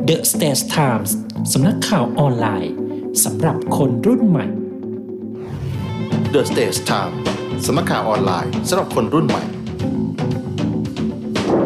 [0.09, 1.11] The Stage Times
[1.53, 2.75] สำนักข่าวออนไลน์
[3.25, 4.47] สำหรับคนรุ่นใหม่
[6.35, 7.15] The Stage Time
[7.67, 9.45] สำนักข่าวออนไลน์สำหรับคนรุ่นใหม่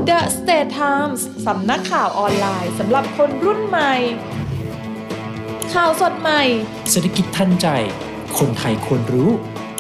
[0.09, 3.93] The State Times สำนักข่าวออนไลน์สำหรับคนรุ่นใหม่
[5.75, 6.43] ข่าวสดใหม่
[6.91, 7.67] เศรษฐกิจทันใจ
[8.39, 9.31] คนไทยควรรู้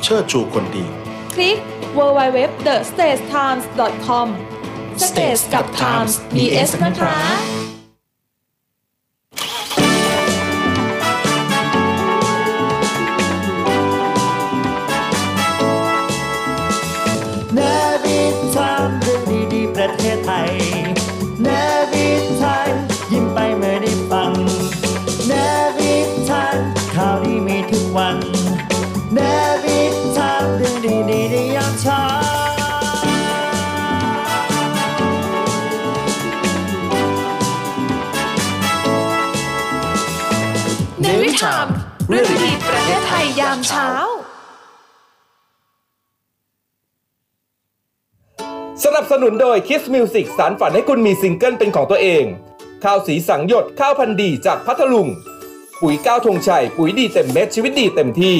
[0.02, 0.84] เชิดชูคนดี
[1.34, 1.56] คลิก
[1.96, 4.28] www.thestagetimes.com
[5.08, 7.16] Stage กับ Times BS นะคะ
[31.76, 32.02] ในยามเช้า
[41.02, 41.66] Navy Time
[42.08, 43.88] เรื่องดีๆประเทศไทยยามเช้า
[48.84, 52.24] สนับสนุนโดย Kiss Music สานฝันให้คุณมีซิงเกิลเป็นของตัวเอง
[52.84, 55.08] ข้าวสีสังข์หยดข้าวพันธุ์ดีจากพัทลุง
[55.82, 58.38] ปุ๋ยก้าวธงชัย ปุ๋ยดีเต็มเม็ดชีวิตดีเต็มที่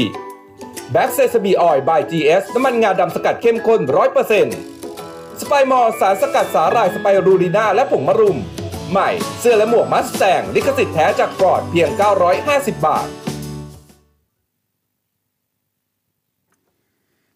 [0.92, 3.80] Black Sesame Oil by GS น้ำมันงาดำสกัดเข้มข้น
[4.60, 8.38] 100%สไปมอร์สารสกัดสาหร่ายสไปรูลีนาและผงมะรุม
[8.91, 9.10] ใหม่
[9.41, 11.88] เสื้อและหมวกมัสแตงลิขสิทธิ์แท้จากฟอร์ดเพียง
[12.38, 13.06] 950 บาท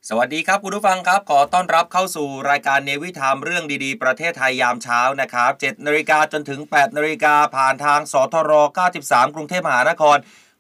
[0.09, 8.53] สวัสดีครับคุณผู้ฟังครับ ขอต้อนรับเข้าสู่รายการ Navy Time เรื่องดีๆ ประเทศไทยยามเช้านะครับ7นาฬิกาจนถึง8นาฬิกาผ่านทางสทร
[8.94, 10.19] 93 กรุงเทพมหานคร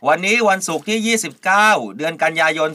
[0.08, 2.70] วันนี้วันศุกร์ที่ 29 เดือนกันยายน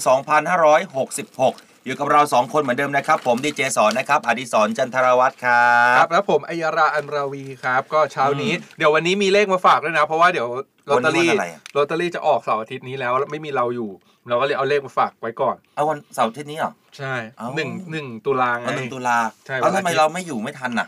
[1.10, 10.48] 2566 อยู่กับเรา 2 คนเหมือนเดิมนะครับ ผมดีเจสอนนะครับ อดิศรจันทรวัตรครัครับบแล้วผมอัยราอันราวีครับ ก็เช้านี้ เดี๋ยววันนี้มีเลขมาฝากด้วยนะ เพราะว่าเดี๋ยว
[10.90, 13.90] ลอตเตอรี่วันนี้วันอะไรอะ ลอตเตอรี่จะออกเสาร์อาทิตย์นี้แล้วแล้วไม่มีเราอยู่
[14.30, 20.88] เราก็เลยเอาเลขมาฝากไว้ก่อน เอาวันเสาร์อาที่นี้เหรอ ใช่เอ้า หนึ่งหนึ่งตุลาไง วันหนึ่งตุลาใช่เอาวันอาทิตย์ ทำไมเราไม่อยู่ไม่ทันน่ะ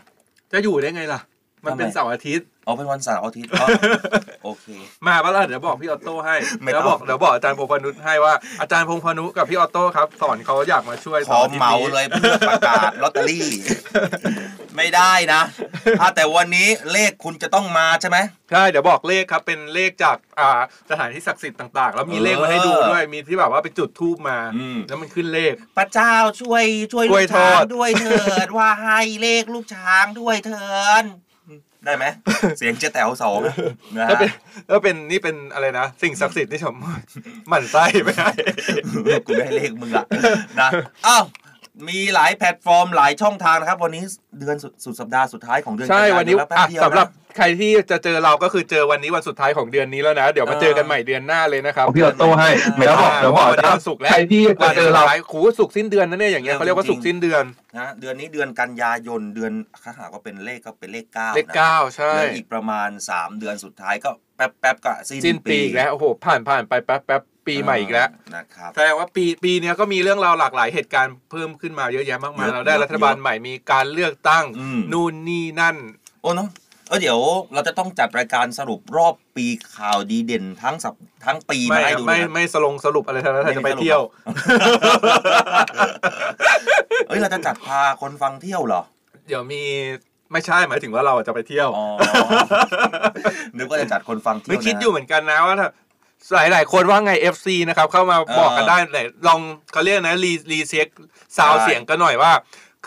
[0.52, 1.20] จะอยู่ได้ไงล่ะ
[1.64, 3.66] มันเป็นทำไม เสาร์อาทิตย์ เอาเป็นวันเสาร์อาทิตย์อ๋อ
[4.44, 4.66] โอเค
[5.06, 13.46] มาปะล่ะเดี๋ยวบอกพี่ออโต้ให้ไม่เดี๋ยวต้องบอกเดี๋ยวบอกอาจารย์พงษ์พานุให้ว่าอาจารย์พงษ์พานุกับพี่ออโต้ครับ สอนเขาอยากมาช่วยขอสนทิตย์เหมานี้เลยเพื่อประกาศลอตเตอรี่
[14.76, 15.42] ไม่ได้นะ
[16.00, 18.18] อะแต่วันนี้เลขคุณจะต้องมาใช่ไหม
[18.50, 31.04] ใช่เดี๋ยวบอกเลขครับเป็นเลขจากอ่าสถานที่ศักดิ์สิทธิ์ต่าง ๆ แล้วมีเลขมาให้ดูด้วยมีที่แบบว่าไปจุดทูบมาอืมแล้วมันขึ้นเลขพระเจ้าช่วยช่วยกล้ลูวยกช้างทอดด้วยเถิดว่าให้เลขลูกช้างด้วยเถิด
[31.84, 32.04] ได้ไหม
[32.58, 33.54] เสียงเจ๊แต๋วสองอะ
[33.98, 34.30] นะแล้วฮะเป็น
[34.66, 36.76] แล้วเป็นนี่เป็นอะไรนะ สิ่งศักดิ์สิทธิ์ที่ผม
[37.48, 38.30] หมั่นไส้ไม่ได้
[39.26, 40.04] กูไม่ให้เลขมึงละ
[40.60, 40.68] นะ
[41.06, 41.24] อ้าว
[41.88, 44.02] มีหลายแพลตฟอร์มหลายช่องทางนะครับ วันนี้
[44.40, 55.02] เดือนสุดสุดสัปดาห์สุดท้ายของเดือนใช่กัยายวันนี้แล้วแป๊บอะเดียวสำหรับนะใครที่จะเจอเราก็คือเจอวันนี้วันสุดท้ายของเดือนนี้แล้วนะ เดี๋ยวมาเออเจอกันใหม่เดือนหน้าเลยนะครับพี่ออโต้ให้ไม่เดี๋ยวต้บออกงเดี๋ยวบอกเดี๋ยวบอกวันศุกร์แล้วใครที่จะเจอเรา
[55.32, 57.44] ขูสุกร์สิ้นเดือนนะเนี่ยอย่างเงี้ยเขาเรียกว่าสุกร์สิ้นเดือน
[57.78, 59.52] นะเดือนนี้เดือนกันยายนเดือน
[59.84, 75.76] ถ้าหากว่าเป็นเลขก็เป็นเลขเก้าเลขเก้าใช่เหลืออีกประมาณ 3 เดือนสุดท้ายก็แป๊บแป๊บๆก็สิ้นสิ้นปีอีกแล้วโอ้โหผ่านผ่านไปแป๊บแป๊บ ปีใหม่อีกแล้วนะครับแสดงว่าปีปีเนี้ยก็มีเรื่องราวหลากหลายเหตุการณ์เพิ่มขึ้นมาเยอะแยะมากมายเยอะเราได้รัฐบาลใหม่มีการเลือกตั้งอืมนู่นนี่นั่น
[76.22, 76.48] โอ้เนาะ
[76.88, 77.18] เออเดี๋ยว
[77.54, 84.00] เราจะต้องจัดรายการสรุปรอบปีข่าวดีเด่นทั้งสัปทั้งปีไม่มาให้ดูไม่นะครับไม่สลงสรุปอะไรทั้งนั้นไม่มีจะไปสรุปเที่ยว
[87.08, 88.82] เอ้ยเราจะจัดพาคนฟังเที่ยวเหรอ
[89.26, 89.62] เดี๋ยวมี
[90.32, 91.86] ไม่ใช่หมายถึงว่าเราจะไปเที่ยวอ๋อ
[93.56, 95.68] นึกว่าจะจัดคนฟังเที่ยวไม่นะคิดอยู่เหมือนกันนะว่าถ้า
[96.34, 99.40] หลายหลายๆคนว่าไง FC นะครับ เข้ามาบอกกันได้ไหนลอง
[99.72, 100.88] เขาเรียกนะรีรีเซ็ค
[101.36, 102.32] ซาวใช่เสียงกันหน่อยว่า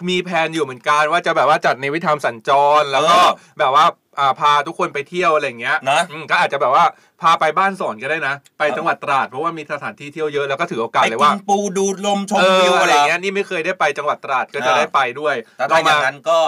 [0.09, 2.49] มีแผนอยู่เหมือนกันว่าจะแบบว่าจัดในวิธามสัญจ
[2.79, 3.85] รแล้วก็เออแบบว่า
[4.19, 6.85] อ่าพาทุกคนไปเที่ยวอะไรอย่างเงี้ยนะอืมก็อาจจะแบบว่า
[7.21, 16.39] พาไปบ้านสอนก็ได้นะ ไปจังหวัดตราดเพราะว่ามีสถานที่เที่ยวเยอะแล้วก็ถือโอกาสไปเลยกิว่านปูดูลมชมเออวิวอะอะไรไรอย่างเงี้เงี้ยยนี่ไม่เคยได้ไปจังหวัดตราดก็จะอ่าได้ไปด้วยแต่ถ้าอย่างเรมนั้นก็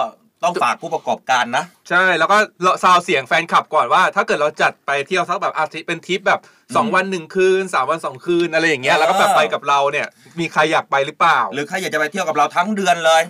[0.44, 6.40] ต้องฝากผู้ประกอบการนะ ใช่แล้วก็เราซาวเสียงแฟนคลับก่อนว่า ถ้าเกิดเราจัดไปเที่ยวสักแบบอาทิตย์เป็นทริปแบบ
[6.76, 10.06] สองวันหนึ่งคืนสามวันสองคืนอะไรอย่างเงี้ยอ่าแล้วก็แบบไปกับเราเนี่ย
[10.40, 13.22] มีใครอยากไปหรือเปล่า หรือใครอยากจะไปเที่ยวกับเราทั้งเดือนเลย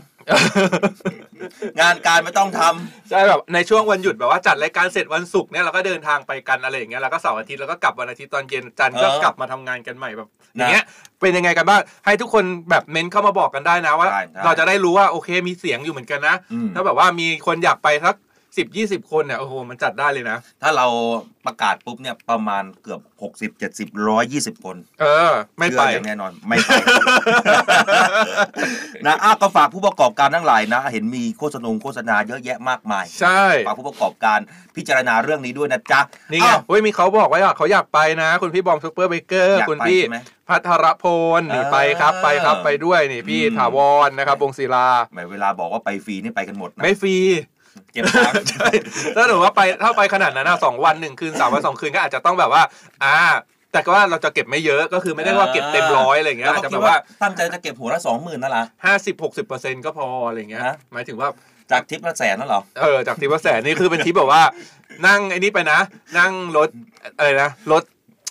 [1.80, 10.84] งานการไม่ต้องทำใช่แบบในช่วงวันหยุดแบบว่าจัดรายการเสร็จวันศุกร์เนี่ยเราก็เดินทางไปกันอะไรอย่างเงี้ยแล้วก็เสาร์อาทิตย์แล้วก็กลับวันอาทิตย์ตอนเย็นจันทร์ก็เออกลับมาทำงานกันใหม่แบบอย่างเงี้ย
[11.20, 18.14] เป็นยังไงกันบ้างให้ทุกคนแบบเม้นเข้ามาบอกกันได้นะว่า ได้ได้เราจะได้รู้ว่าโอเคมีเสียงอยู่เหมือนกันนะอืม ถ้าแบบว่ามีคนอยากไปสัก
[18.56, 20.86] สิบยี่สิบคนเนี่ยโอ้โหมันจัดได้เลยนะ ถ้าเรา
[21.46, 23.88] ประกาศปุ๊บเนี่ยประมาณเกือบ60 70
[24.24, 26.70] 120คน เออ ไม่ไปเชื่ออย่างแน่นอนไม่ไป
[29.06, 34.38] นะอ้าวก็ฝากผู้ประกอบการทั้งหลายนะ เห็นมีโฆษณงโฆษณาเยอะแยะมากมายใช่ฝากผู้ประกอบการ
[34.76, 36.00] พิจารณาเรื่องนี้ด้วยนะจ๊ะ
[36.32, 40.18] นี่ไงอ้าว เฮ้ยมีเขาบอกว่าอยากเขาอยากไปนะ คุณพี่บอมซูเปอร์เบเกอร์อยากไปคุณพี่ใช่ไหม
[40.48, 41.04] พัทรพ
[41.38, 47.16] ลนี่เออไปครับไปครับไปด้วยนี่พี่อืม ถาวรนะครับวงศิลา แหมเวลาบอกว่าไปฟรีนี่ไปกันหมดนะ ไม่ฟรี
[47.92, 48.68] เก็บตังค์ใช่
[49.16, 52.62] ถ้าหนูว่าไปถ้าไปขนาดนั้นนะสองวันหนึ่งคืนสามวันสองคืนก็อาจจะต้องแบบว่า
[53.04, 53.16] อ่า
[53.72, 61.28] แต่ก็ว่าเราจะเก็บไม่เยอะก็คือไม่ได้ว่าเก็บเต็มร้อยอะไรอย่างเงี้ยแล้วอาจก็จะคิแบดบว่าว่าตั้งใจจะเก็บหัวละสองหมื่นนั่นแหละห้าสิบหกสิบเปอร์เซ็นต์ก็พออะไรอย่างเงี้ยฮะหมายถึงว่า
[61.70, 64.42] จากทริปละแสนนั่นเหรอ เออ จากทิปแสนนี่คือเป็นทิปแบบว่า
[65.06, 65.78] นั่งไอ้นี่ไปนะ
[66.18, 66.68] นั่งรถ
[67.16, 67.82] อะไรนะ รถ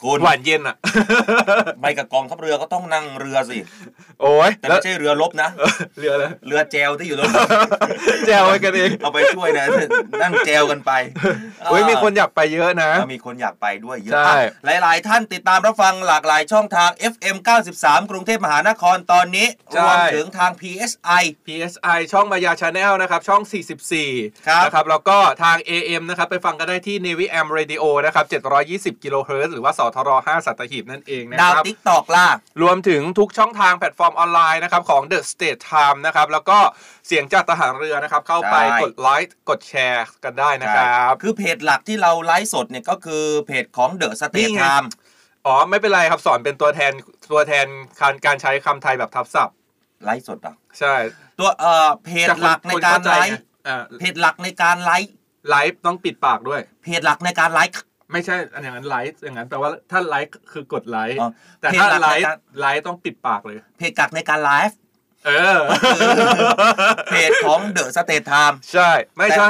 [0.04, 0.76] คุณหวานเย็นอะ
[1.82, 3.58] ไปกับกองทัพเรือก็ต้องนั่งเรือสิ
[4.22, 5.50] โอ้ยแต่แล้วไม่ใช่เรือรบนะ
[6.00, 7.32] เรืออะไรเรือแจวที่อยู่ตรง
[8.28, 9.66] แจวไปกันเองเอาไปช่วยนะ
[10.22, 10.92] นั่งแจวกันไป
[11.72, 14.34] เฮ้ยมีคนอยากไปเยอะนะอ่ามีคนอยากไปด้วยเยอะใช่
[14.66, 17.38] อะหลาย ๆ ท่านติดตามรับฟังหลากหลายช่องทาง FM
[17.74, 23.42] 93 กรุงเทพมหานครตอนนี้ใช่รวมถึงทาง PSI PSI ช่องมายาชาแนลนะครับ ช่อง
[23.94, 28.26] 44ครับนะครับแล้วก็ทาง AM นะครับไปฟังกันได้ที่ Navy AM Radio นะครับ
[28.64, 32.28] 720กิโลเฮิรตซ์หรือว่าสทร5สัตหีบนั่นเองนะดาวครับ TikTok ล่ะ
[32.62, 36.58] รวมถึงทุกช่องทางแพลตฟอร์มออนไลน์นะครับของ The State Time นะครับ แล้วก็
[37.08, 44.88] เสียงจากทหารเรือนะครับ เข้าไปใช่ กดไลค์กดแชร์กันได้นะครับ คือเพจหลักที่เราไลฟ์สดเนี่ยก็คือเพจของ The นี่ State ไง Time
[45.46, 46.94] อ๋อ ไม่เป็นไรครับ สอนเป็นตัวแทน
[47.32, 47.68] ตัวแทน
[48.00, 49.56] การการใช้คำไทยแบบทับศัพท์
[50.04, 50.96] ไลฟ์สดเหรอะใช่
[51.40, 55.14] ตัวเอ่อเพจหลักในการไลฟ์อ่าเพจหลักในการไลฟ์
[55.50, 57.76] ไลฟ์ต้องปิดปากด้วย เพจหลักในการไลฟ์
[58.14, 61.30] ไม่ใช่อันอย่างนั้นไลฟ์อย่างนั้นแปลว่าถ้าไลฟ์คือกดไลฟ์อ๋อ
[61.60, 64.78] แต่เพจถ้าหลักไลในฟ์การ ไลฟ์ต้องปิดปากเลย เพจหลักในการไลฟ์
[65.26, 65.60] เออ
[67.12, 69.50] เพจของ The State Time ใช่ ไม่ใช่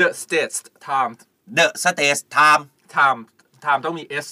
[0.00, 0.56] The States
[0.86, 1.12] Time
[1.58, 2.62] The State Time
[2.96, 3.20] Time
[3.66, 4.26] Time ต้องมี S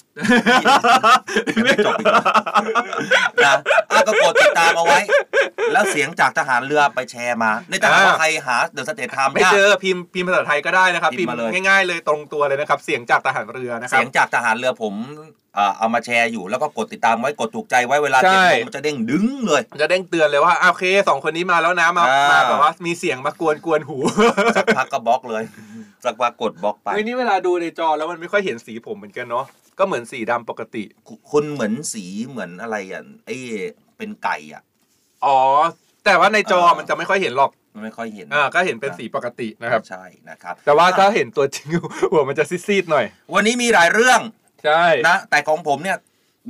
[1.63, 2.21] ไม่จบอีกเหรอ
[3.45, 3.55] นะ
[3.91, 4.99] อะก็กดติดตามเอาไว้
[5.73, 14.95] แล้วเสียงจากทหารเรือไปแชร์มา ในทหารว่าอ่าใครหา The State Time ไม่เจอพิมพ์พิมพ์ภาษาไทยก็ได้นะครับพิพิมมพ์พ์มาเลยง่ายๆเลยตรงตัวเลยนะครับ เสียงจากทหารเรือนะครัเสีบยงจากทหารเรือผม
[15.55, 23.97] เอ่อเอามาแชร์อยู่แล้วก็กดติดตามไว้กดถูกใจไว้เวลาใช่เก็บลงมันจะเด้งดึงเลย จะเด้งเตือนเลยว่าอะโอเคสองคนนี้มาแล้วนะมาอ่ามมาแบบว่ามีเสียงมากวนกวนหู
[24.55, 25.43] สักพักก็บล็อกเลย
[26.05, 29.45] สักพักกดบล็อกไป เฮ้ยนี่เวลาดูในจอแล้วมันไม่ค่อยเห็นสีผมเหมือนกันเนาะ
[29.79, 30.83] ก็เหมือนสีดำปกติ
[31.31, 33.35] คุณเหมือนสีเหมือนอะไรอะไอ้
[33.97, 34.63] เป็นไก่อะ
[35.25, 35.37] อ๋อ
[36.05, 41.67] แต่ว่าในจอเออ มันจะไม่ค่อยเห็นหรอกมันไม่ค่อยเห็นอ่าก็เห็นเป็นสีปกตินะครับ ใช่นะครับแต่ว่าถ้าเห็นตัวจริง
[42.11, 44.19] หัวมันจะซีดๆหน่อย วันนี้มีหลายเรื่อง
[44.65, 45.97] ใช่ นะแต่ของผมเนี่ย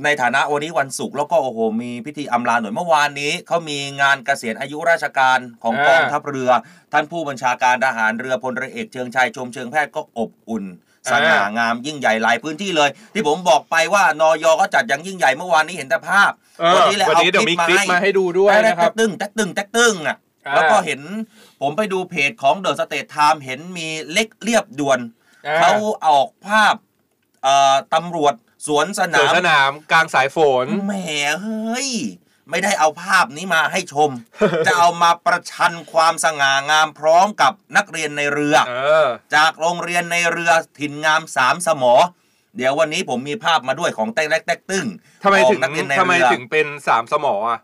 [0.04, 6.50] ในฐานะวันนี้วันศุกร์แล้วก็โอ้โหมีพิธีอำลาหน่วยเมื่อวานนี้เขามีงานเกษียณอายุราชการของกองทัพเรือ
[6.92, 10.64] ท่านผู้บัญชาการทหารเรือพลเรือเอกเชิงชัยชมเชิงแพทย์ก็อบอุ่น
[11.10, 16.30] สง่างามยิ่งใหญ่หลายพื้นที่เลย ที่ผมบอกไปว่านอยก็จัดอย่างยิ่งใหญ่เมื่อวานนี้เห็นแต่ภาพ
[16.60, 20.16] เออวันนี้แหละวันเอานี้เดี๋ยวมีคคลิลิปปมามาให้ให้ดูด้วยนะครับแต๊กตึ้งแต๊กตึ้งแต๊กตึ้งอะ
[20.46, 21.00] อ่าแล้วก็เห็น
[21.60, 24.98] ผมไปดูเพจของเดอะสเตทไทม์เห็นมีเล็กเรียบด่วน
[25.46, 25.70] อ่าเขา
[26.06, 26.74] ออกภาพ
[27.42, 28.34] เอ่อตำรวจ
[28.66, 30.92] สวนสสนาวนมสนามกลางสายฝนแหม
[31.42, 31.90] เฮ้ย
[32.50, 34.10] ไม่ได้เอาภาพนี้มาให้ชม
[34.66, 38.74] จะเอามาประชันความสง่างามพร้อมกับนักเรียนในเรือเอ
[39.04, 41.94] อ จากโรงเรียนในเรือถิ่นงามสามสมอ
[42.56, 44.86] เดี๋ยววันนี้ผมมีภาพมาด้วยของแต๊กแต๊กแต๊กตึ้ง
[45.24, 47.60] ทำไมของถึงนักเรียนในทำไมเรือถึงเป็นสามสมออะ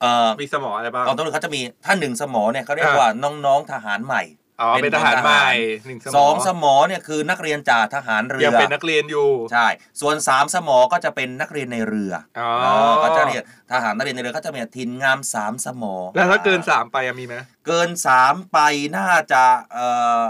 [0.00, 3.10] เอ่อมีสมออะไรบ้างกองทัพเรือเขาจะมีท่านหนึ่งสมอเนี่ยเขาเรียกอ่าว่า
[3.46, 4.22] น้องๆทหารใหม่
[4.60, 5.48] อ๋อเป็นทหารใหม่
[5.86, 9.66] หนึ่งสมอสองสมอเนี่ยคือนักเรียนจ่าทหารเรือยังเป็นนักเรียนอยู่ใช่
[10.00, 17.34] ส่วนสามสมอก็จะเป็นนักเรียนในเรืออ๋อเออก็จะเรียนทหารนักเรียนในเรือก็จะมีทินงามสามสมอแล้วถ้าเกินสามไปอะมีไหม
[17.66, 18.58] เกินสามไป
[18.96, 19.86] น่าจะเอ่
[20.20, 20.22] อ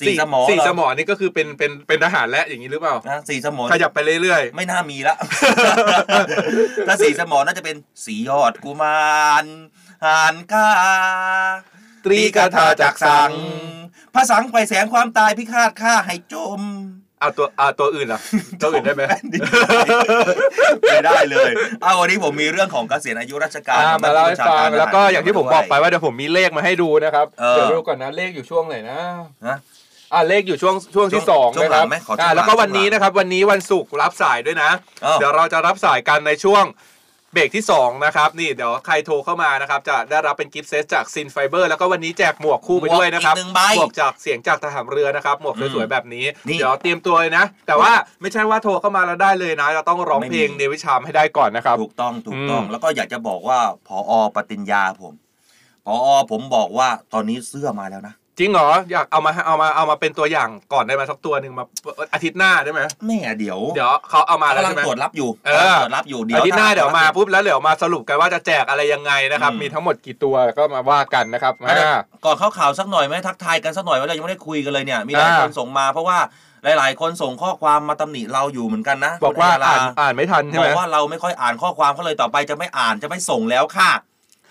[0.00, 5.16] สี่สมอสี่เหรสมอนี่ก็คือเป็นเป็นเป็นทหารแล้วอย่างนี้หรือเปล่านะสี่สมอขยับไปเรื่อยไม่น่ามีละ
[6.88, 7.76] ถ้าสี่สมอน่าจะเป็น
[8.06, 9.44] สียอดกุมาร
[10.04, 10.68] หานกา
[12.04, 13.30] ตรีกาถาจากสัง
[14.14, 16.62] ภาษาไปแสงความตายพิฆาตฆ่าให้จม
[17.20, 18.20] เอาตัวเอาตัวอื่นเหรอ
[18.62, 19.02] ตัวอื่นได้ไหม
[20.90, 21.50] ไม่ได้เลย
[21.82, 29.00] เอาวันนี้ผมมีเรื่องของเกษียณอายุราชการอ่าของมาเล่าให้ท่นผู้ฟับังญชรแล้วก็อย่างที่ผมบอกไปด้วยว่าเดี๋ยวผมมีเลขมาให้ดูนะครับเออเดี๋ยวดูก่อนนะเลขอยู่ช่วงไหนนะ
[29.46, 29.56] ฮะ
[30.12, 34.70] อ่าเลขอยู่ช่วงช่วงที่ช่วงสองช่วงนะครับหลังไหมขอช่วงอ่าแล้วก็หลังวันนี้นะครับ วันนี้วันศุกร์รับสายด้วยนะ
[35.04, 36.64] อ้าวเดี๋ยวเราจะรับสายกันในช่วง
[37.32, 53.58] เบรกที่สองนะครับนี่เดี๋ยวใครโทรเข้ามานะครับจะได้รับเป็นกิฟต์เซตจากซินไฟเบอร์แล้วก็วันนี้แจกหมวกคู่ไปด้วยนะครับหมวกอีกหนึ่งใบหมวกจากเสียงจากทหารเรือนะครับหมวกอืมสวยๆแบบนี้ นี่เดี๋ยวเตรียมตัวเลยนะ แต่ว่าไม่ใช่ว่าโทรเข้ามาแล้วได้เลยนะ เราต้องร้องไม่มี เพลงเดวิชามให้ได้ก่อนนะครับ ถูกต้องถูกต้องอืม แล้วก็อยากจะบอกว่า
[53.88, 55.14] พอปฏิญญาผม
[55.86, 55.94] พอ
[56.30, 61.64] ผมบอกว่าตอนนี้เสื้อมาแล้วนะ จริงเหรออยากเอามาเอามาเอามาเป็นตัวอย่างก่อนได้ไหมสักตัวหนึ่งมา
[62.14, 76.18] อาทิตย์หน้าได้ไหมแม่เดี๋ยวเดี๋ยวเขาเอามาแล้วกำลังใช่ไหมตรวจรับอยู่เออตรวจรับอยู่เดี๋ยวอาทิตย์หน้าถ้เดี๋ยวมาปุ๊บแล้วเดี๋ยวมาสรุปกันว่าจะแจกอะไรยังไงนะครับอืมมีทั้งหมดกี่ตัวก็มาว่ากันนะครับอะอ่าก่อนเข้าข่าวสักหน่อยไหมทักทายกันสักหน่อยว่าเรายังไม่ได้คุยกันเลยเนี่ยมีหลายอ่าคนส่งมาเพราะว่า
[76.64, 83.90] หลาย ๆ คนส่งข้อความมาตำหนิเราอยู่เหมือนกันนะ บอกว่าคุณอ่านยอ่านไม่ทันใช่บไหอมกว่าเราไม่ค่อยอ่านข้อความเขาเลยต่อไปจะไม่อ่านจะไม่ส่งแล้วค่ะ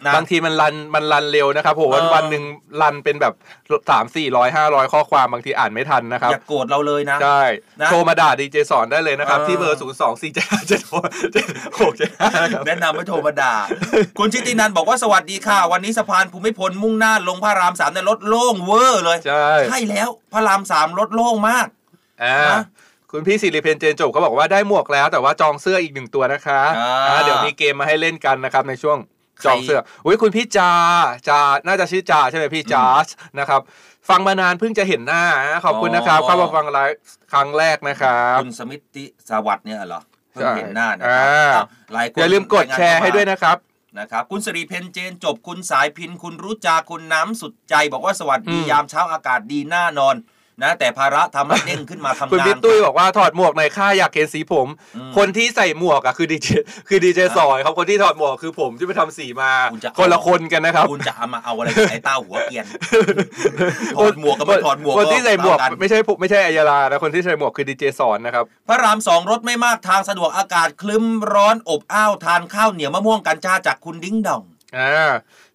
[0.06, 2.44] นะบางทีมันรันมันรันเร็วนะครับผมวันเออวันหนึ่ง
[2.82, 3.34] รันเป็นแบบ
[3.90, 7.42] สามสี่ร้อยห้าร้อยข้อความบางทีอ่านไม่ทันนะครับอย่าโกรธเราเลยนะใช่
[7.82, 13.56] นะโทรมาด่าดีเจสอนได้เลยนะครับเออที่เบอร์ศูนย์สองสี่เจ็ดเจ็ดหกเจ็ดห้านะครับแนะนำให้โทรมาด่า
[14.20, 21.68] คุณชิตินันบอกว่าสวัสดีค่ะ วันนี้สะพานภูมิพลมุ่งหน้าลงพระรามสามในยรถโล่งเวอร์เลยใช่ใช่แล้วพระรามสามรถโล่งมาก
[22.24, 22.62] อ่านะ
[23.12, 29.11] คุณพี่สิริเพนเจนจบก็บอกว่าได้หมวกแล้วแต่ว่าจองเสื้ออีกหนึ่งตัวนะคะอ่าอ่าเดี๋ยวมีเกมมาให้เล่นกันนะครับในช่วงใคร
[29.46, 30.72] จองเสื้ออุ้ยคุณพี่จา
[31.30, 33.08] จาน่าจะชื่อจาใช่ไหมพี่จาส
[33.40, 33.62] นะครับ
[34.10, 37.00] ฟังมานานเพิ่งจะเห็นหน้านะขอบคุณนะครับอ๋อเข้ามาฟังไลฟ์
[37.32, 43.58] ครั้งแรกนะครับคุณสมิทธิสวัสดิ์เนี่ยเหรอเพิ่งเห็นหน้านะคอ่ารับหลายคนอย่าลืมกดแชร์ให้ด้วยนะครับ
[44.00, 50.16] นะครับคุณสิริเพนเจนจบคุณสายพินคุณรู้จาคุณน้ำสุดใจ บอกว่าสวัสดีอืมยามเช้าอากาศดีน่านอน
[50.64, 56.48] นะแต่ภาระทำให้เด้งขึ้นมาทำคุณงานพี่ตุ้ยบอกว่าถอดหมวกหน่อยค่าอยากเห็นสีผมอืมคนที่ใส่หมวกอะคือดีเจ
[56.88, 62.66] คือดีเจสอยครับคนที่ถอดหมวกคือผมที่ไปทำสีมาคุณจะคนละคนกันนะครับคุณจะเอามาเอาอะไรกับไอ้เต้าหัวเกรียน
[63.98, 74.44] ถอดหมวกกับไม่ถอดหมวกคนที่ใส่หมวกก็เท่ากันไม่ใช่ผมไม่ใช่อัยยาลานะคนที่ใส่หมวกคือดีเจสอนนะครับพระรามสองรถไม่มากทางสะดวกอากาศคลึ้มร้อนอบอ้าวทานข้าวเหนียวมะม่วงกัญชาจากคุณดิ้งดอง
[74.78, 75.12] อ่า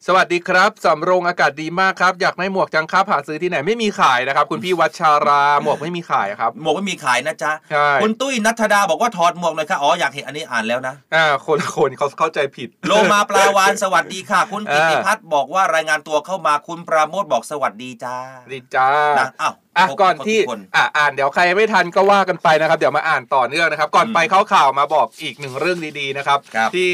[0.08, 18.16] สวัสดีครับสำโรงอากาศดีมากครับ อยากได้หมวกจังครับหาซื้อที่ไหนไม่มีขายนะครับ คุณพี่วัชาราหมวกไม่มีขายครับ หมวกไม่มีขายนะจ๊ะใช่คุณตุ้ยนัทดาบอกว่าถอดหมวกหน่อยค่ะอ๋ออยากเห็นอันนี้อ่านแล้วนะอ่าคนละคนเขาเข้าใจผิด โลมาปลาวานสวัสดีค่ะ คุณเอกิอติพัฒน์บอกว่ารายงานตัวเข้ามาคุณปราโมทบอกสวัสดีจ้า
[18.52, 26.88] ดีจ้านะอ้าว อะครบก่อนครบที่ทุกคนอะอ่านเดี๋ยวใครไม่ทันก็ว่ากันไปนะครับ เดี๋ยวมาอ่านต่อเนื่องนะครับ ก่อนอืมไปเข้าข่าวมาบอกอีกหนึ่งเรื่องดีๆนะครับครับที่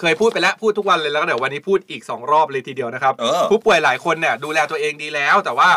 [0.00, 5.70] เคยพูดไปแล้วพูดทุกวันเลยแล้วก็เดี๋ยววันนี้พูดอีกสองรอบเลยทีเดียวนะครับเออผู้ป่วยหลายคนเนี่ยดูแลตัวเองดีแล้วแต่ว่า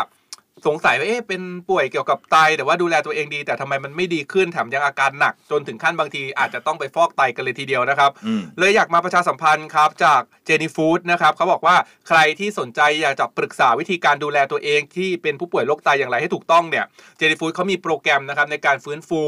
[0.66, 11.76] สงสัยว่าเอ๊ะเป็นป่วยเกี่ยวกับไตแต่ว่าดูแลตัวเองดี แต่ทำไมมันไม่ดีขึ้นแถมยังอาการหนัก จนถึงขั้นบางทีอาจจะต้องไปฟอกไตกันเลยทีเดียวนะครับอืมเลยอยากมาประชาสัมพันธ์ครับ จากเจนี่ฟู้ดนะครับเขาบอกว่า
[12.08, 16.84] ใครที่สนใจอยากจะปรึกษาวิธีการดูแลตัวเองที่เป็นผู้ป่วยโรคไตอย่างไรให้ถูกต้องเนี่ย
[17.16, 19.22] เจนี่ฟู้ดเขามีโปรแกรมนะครับในการฟื้นฟู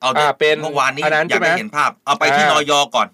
[0.00, 3.08] เอาอ่าเป็นเมื่อวานนี้อันนั้นอยากใช่ได้ไหมเห็นภาพ เอาไปที่นอ่าอยก่อน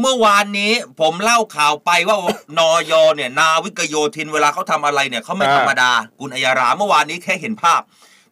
[0.00, 2.16] เมื่อวานนี้ผมเล่าข่าวไปว่า
[2.58, 7.80] นอยเนี่ย นาวิกโยธินเวลาเขาทำอะไรเนี่ยเขาไม่ธรรมดาคุณอัยยาราเมื่อวานนี้แค่เห็นภาพ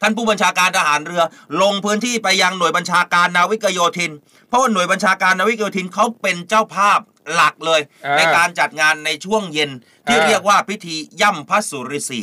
[0.04, 1.22] ท่านผู้บัญชาการทหารเรือ
[1.62, 4.12] ลงพื้นที่ไปยังหน่วยบัญชาการนาวิกโยธิน
[4.48, 7.00] เพราะว่าหน่วยบัญชาการนาวิกโยธินเขาเป็นเจ้าภาพ
[7.32, 9.70] หลักเลยอ่าในการจัดงานในช่วงเย็น
[10.08, 12.22] ที่อ่าเรียกว่าพิธีย่ำพระสุริสี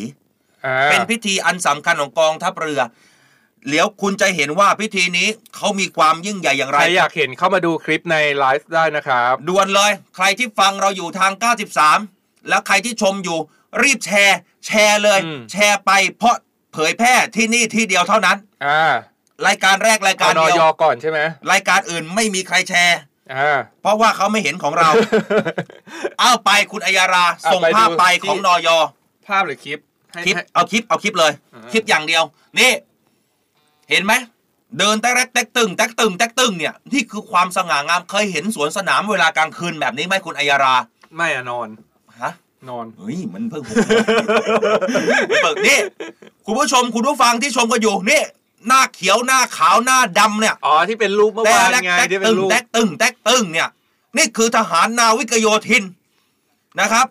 [0.65, 2.81] อ่าเป็นพิธีอันสำคัญของกองทัพเรือ
[3.69, 11.31] เดี๋ยวคุณจะเห็นว่าพิธีนี้เขามีความยิ่งใหญ่อย่างใคไรรอยากเห็นเข้ามาดูคลิปในไลฟ์ได้นะครับด่วนเลย ใครที่ฟังเราอยู่ทาง
[11.91, 13.39] 93 แล้วใครที่ชมอยู่
[13.83, 16.35] รีบแชร์ แชร์เลยอืมแชร์ไปเพราะ
[16.73, 18.93] เผยแพร่ที่นี่ที่เดียวเท่านั้นอ่า
[19.47, 21.19] รายการแรกรายกาเอารนอเดียยวก่อนใช่ไหม
[21.51, 22.99] รายการอื่นไม่มีใครแชร์
[23.33, 24.89] อ่าเพราะว่าเขาไม่เห็นของเรา
[26.19, 28.69] เอาไปคุณอัยยาราเอาส่งไปภาพดูไปที่ของนอย
[29.27, 29.79] ภาพหรือคลิป
[30.11, 32.23] ให้คลิปให้เอาคลิปเอาคลิปเลยอ่าคลิปอย่างเดียว
[32.59, 32.71] นี่
[33.89, 34.13] เห็นไหม
[34.79, 40.75] เดินแต๊กแรกแต๊กตึงแต๊กตึงแต๊กตึงเนี่ยนี่คือความสง่างามเคยเห็นสวนสนามเวลากลางคืนแบบนี้ไหมคุณอัยยารา
[41.15, 41.67] ไม่อะนอน
[42.21, 42.31] ฮะ
[42.69, 43.75] นอนเฮ้ยมันเพิ่งผม
[45.43, 45.79] เปิดนี่
[46.45, 48.23] คุณผู้ชมคุณผู้ฟังที่ชมกันอยู่นี่
[48.67, 53.69] หน้าเขียวหน้าขาวหน้าดำเนี่ยอ๋อที่เป็นรูปเมื่อแต่วานแรกไงแต๊กที่เป็ตึนงรูปแต๊กตึงแต๊กตึงเนี่ย
[54.17, 55.83] นี่คือทหารนาวิกโยธิน
[56.79, 57.07] นะครับ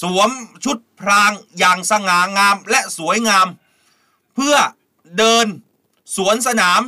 [0.00, 0.30] สวม
[0.64, 3.46] ชุดพรางอย่างสง่างามและสวยงาม
[4.34, 4.54] เพื่อ
[5.18, 5.46] เดิน
[6.16, 6.82] สวนสนาม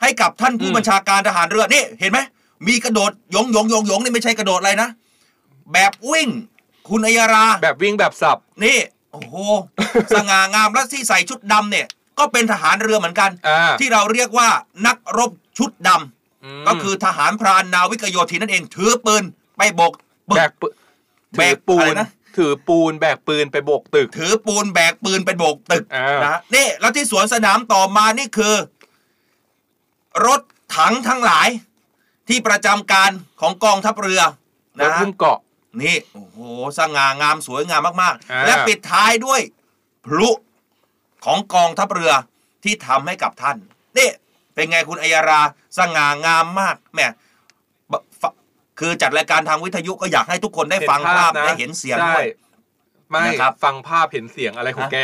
[0.00, 2.18] ให้กับท่านผู้อืมบัญชาการทหารเรือนี่เห็นไหม
[2.68, 4.88] มีกระโดดยงยงยงยงนี่ไม่ใช่กระโดดอะไรนะ
[5.72, 6.28] แบบวิ่ง
[6.88, 8.78] คุณอัยรา แบบวิ่งแบบสับ นี่
[9.12, 9.36] โอ้โห
[10.14, 11.86] สง่างามและที่ใส่ชุดดำเนี่ย
[12.18, 14.48] ก็เป็นทหารเรือเหมือนกัน อ่า ที่เราเรียกว่า
[14.86, 16.00] นักรบชุดดำม
[16.66, 19.24] ก็คือทหารพรานนาวิกโยธินนั่นเอง ถือปืน
[19.56, 19.92] ไปโบก
[20.28, 20.74] ปึแบกกปืน
[21.36, 28.54] แบกถือปูอะไรนนะ ถือปูนแบกปืนไปโบกตึก ถือปูนแบกปืนไปโบกตึกอ่าน นะนี่แล้วที่สวนสนามต่อมานี่คือ
[30.26, 30.40] รถ
[30.76, 31.48] ถังทั้งหลาย
[32.28, 33.10] ที่ประจำการ
[33.40, 34.22] ของกองทัพเรือ
[34.80, 35.38] รถนะหุ้มเกาะ
[35.82, 36.38] นี่โอ้โห
[36.78, 39.40] สง่างามสวยงามมากอ่าๆและปิดท้ายด้วย
[40.04, 40.30] พลุ
[41.24, 42.12] ของกองทัพเรือ
[42.64, 43.56] ที่ทำให้กับท่าน
[43.98, 44.10] นี่
[44.54, 45.40] เป็นไงคุณอัยรา
[45.78, 47.06] สง่างามมากแหม่
[47.92, 48.22] บฟ
[48.80, 52.26] คือจัดรายการทางวิทยุก็อยากให้ทุกคนได้ฟังภาพนะได้เห็นเสียงใช่ด้วย
[53.10, 54.96] ไม่นะครับฟังภาพเห็นเสียงอะไรของแก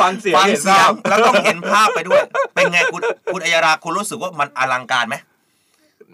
[0.00, 2.22] ฟังเสียงฟังเห็นเสียภางพแล้วต้องเห็นภาพไปด้วย
[2.54, 5.16] เป็นไงคุณคุณอัยราคุณรู้สึกว่ามันอลังการไหม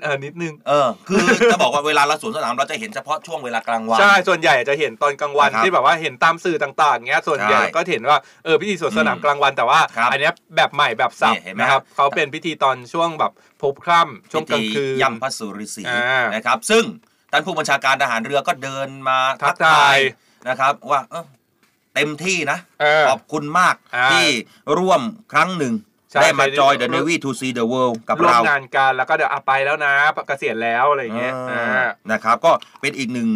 [0.02, 1.18] เออนิดนึง เออ คือ
[1.52, 16.84] จะบอกว่าเวลาเราสวนสนามเราจะเห็นเฉพาะช่วงเวลากลางวัน ใช่ ส่วนใหญ่จะเห็นตอนกลางวันนะครับที่แบบว่าเห็นตามสื่อต่างๆเงี้ย ส่วนใหญ่ใช่ก็เห็นว่าเออพิธีสวนสนามอืมกลางวันแต่ว่าครับอันเนี้ยแบบใหม่แบบสับนี่เห็นไหมนะครับครับเขาเป็นพิธีตอนช่วงแบบพบค่ำช่วงกลางคืนพิธีย่ำพระสุริศรีอ่านนะครับ ซึ่ง
[17.32, 19.98] ท่านผู้บัญชาการทหารเรือก็เดินมาทักทาย
[20.48, 21.24] นะครับ ว่าเออ
[21.94, 24.26] เต็มที่นะเออขอบคุณมากอ่าที่
[24.78, 25.00] ร่วม
[25.32, 29.94] ครั้งหนึ่งใช่ ได้มาไปจอยร่ the วม navy to see the world กับร่วมเรางานกันแล้วก็เดี๋ยวอะไปแล้วนะ
[30.26, 33.30] เกษียณแล้วอะไรอย่างเงี้ยอ่าอ่านะครับก็เป็นอีกหนึ่ง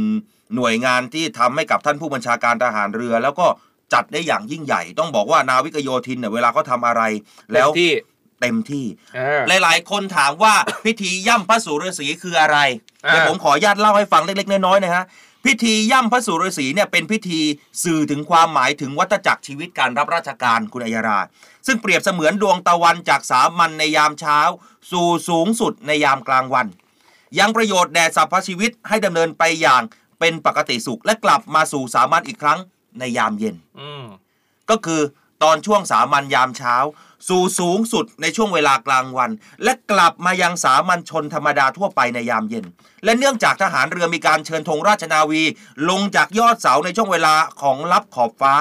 [0.56, 3.46] หน่วยงานที่ทำให้กับท่านผู้บัญชาการทหารเรือ แล้วก็
[3.94, 7.02] จัดได้อย่างยิ่งใหญ่ ต้องบอกว่านาวิกโยธินเนี่ยเวลาเขาทำอะไร
[7.52, 7.92] แล้วเต็มที่
[8.40, 8.86] เต็มที่
[9.18, 12.58] อ่าหลาย ๆ คนถามว่าพิธีย่ำพระสุรสีคืออะไร
[13.06, 15.04] อ่าเดี๋ยวผมขออนุญาตเล่าให้ฟังเล็ก ๆ น้อย ๆ นะฮะ
[15.44, 17.40] พิธีย่ำพระสุรสีเนี่ยเป็นพิธี
[17.82, 21.20] สื่อถึงความหมายถึงวัฏจักรชีวิตการรับราชการคุณอัยรา
[21.66, 24.38] ซึ่งเปรียบเสมือนดวงตะวันจากสามัญในยามเช้า
[24.90, 26.66] สู่สูงสุดในยามกลางวัน
[27.38, 29.82] ยังประโยชน์แด่สรรพชีวิตให้ดำเนินไปอย่าง
[30.20, 32.58] เป็นปกติสุขและกลับมาสู่สามัญอีกครั้ง
[32.98, 34.04] ในยามเย็นอืม
[34.70, 35.00] ก็คือ
[35.42, 36.76] ตอนช่วงสามัญยามเช้า
[37.28, 39.30] สู่สูงสุดในช่วงเวลากลางวัน
[39.64, 42.64] และกลับมายังสามัญชนธรรมดาทั่วไปในยามเย็น
[43.04, 45.42] และเนื่องจากทหารเรือมีการเชิญธงราชนาวี
[45.90, 48.54] ลงจากยอดเสาในช่วงเวลาของลับขอบฟ้า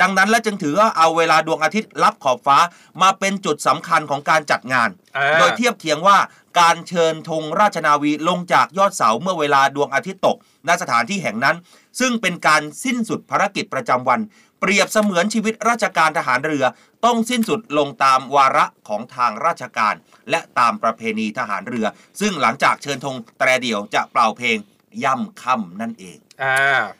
[0.00, 2.58] ดังนั้นและจึงถือว่าเอาเวลาดวงอาทิตย์ลับขอบฟ้า
[3.02, 6.18] มาเป็นจุดสำคัญของการจัดงานอ่าโดยเทียบเคียงว่า
[6.60, 10.36] การเชิญธงราชนาวีลงจากยอดเสาเมื่อเวลาดวงอาทิตย์ตก
[10.68, 11.56] ณสถานที่แห่งนั้น
[12.00, 14.20] ซึ่งเป็นการสิ้นสุดภารกิจประจำวัน
[14.60, 16.64] เปรียบเสมือนชีวิตราชการทหารเรือ
[17.04, 19.94] ต้องสิ้นสุดลงตามวาระของทางราชการ
[20.30, 21.86] และตามประเพณีทหารเรือ
[22.20, 24.56] ซึ่งหลังจากเชิญธงแตรเดียวจะเป่าเพลง
[25.04, 26.58] ย่ำค่ำนั่นเอง อ่า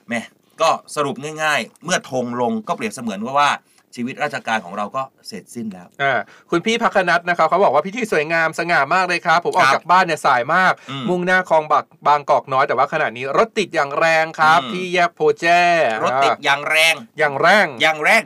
[0.08, 0.20] แม่
[0.60, 3.50] ก็สรุปง่าย ๆ เมื่อธงลงก็เปรียบเสมือนว่าว่า
[3.96, 6.14] ชีวิตราชการของเราก็เสร็จสิ้นแล้วอ่า
[6.50, 15.62] คุณพี่พักนัทนะครับเขาบอกว่าพิธีสวยงามสง่ามากเลยครับ ผมออกครับจากบ้านเนี่ยสายมากอืมมุ่งหน้าคลองบักบางกอกน้อยแต่ว่าขณะนี้รถติดอย่างแรงครับอืมที่แยกโพแจ้
[16.02, 18.24] รถติดอ่าอย่างแรงอย่างแรงอย่างแรง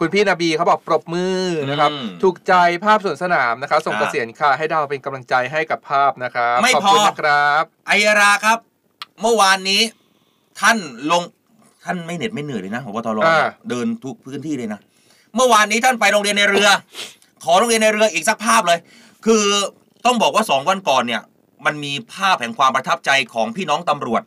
[0.00, 1.38] คุณพี่นาบีเขาบอกปรบมือ
[1.70, 2.52] นะครับอืมถูกใจ
[2.84, 8.58] ภาพสวนสนามนะครับส่งอ่าเกษียณค่ะให้ดาวเป็นกำลังใจให้กับภาพนะครับไม่ขอบพอคุณนะครับไอยราครับ
[9.20, 9.82] เมื่อวานนี้
[10.60, 10.78] ท่าน
[11.10, 11.22] ลง
[11.84, 13.38] ท่านไม่เหน็ดไม่เหนื่อยเลยนะพบตรอ่า
[13.70, 14.80] เดินทุกพื้นที่เลยนะ
[15.38, 16.68] เมื่อวานนี้ท่านไปโรงเรียนในเรือ
[17.44, 18.78] ขอโรงเรียนในเรืออีกสักภาพเลย
[19.26, 19.44] คือ
[20.04, 21.22] ต้องบอกว่าสองวันก่อนเนี่ย
[21.66, 24.22] มันมีภาพแห่งความประทับใจของพี่น้องตำรวจ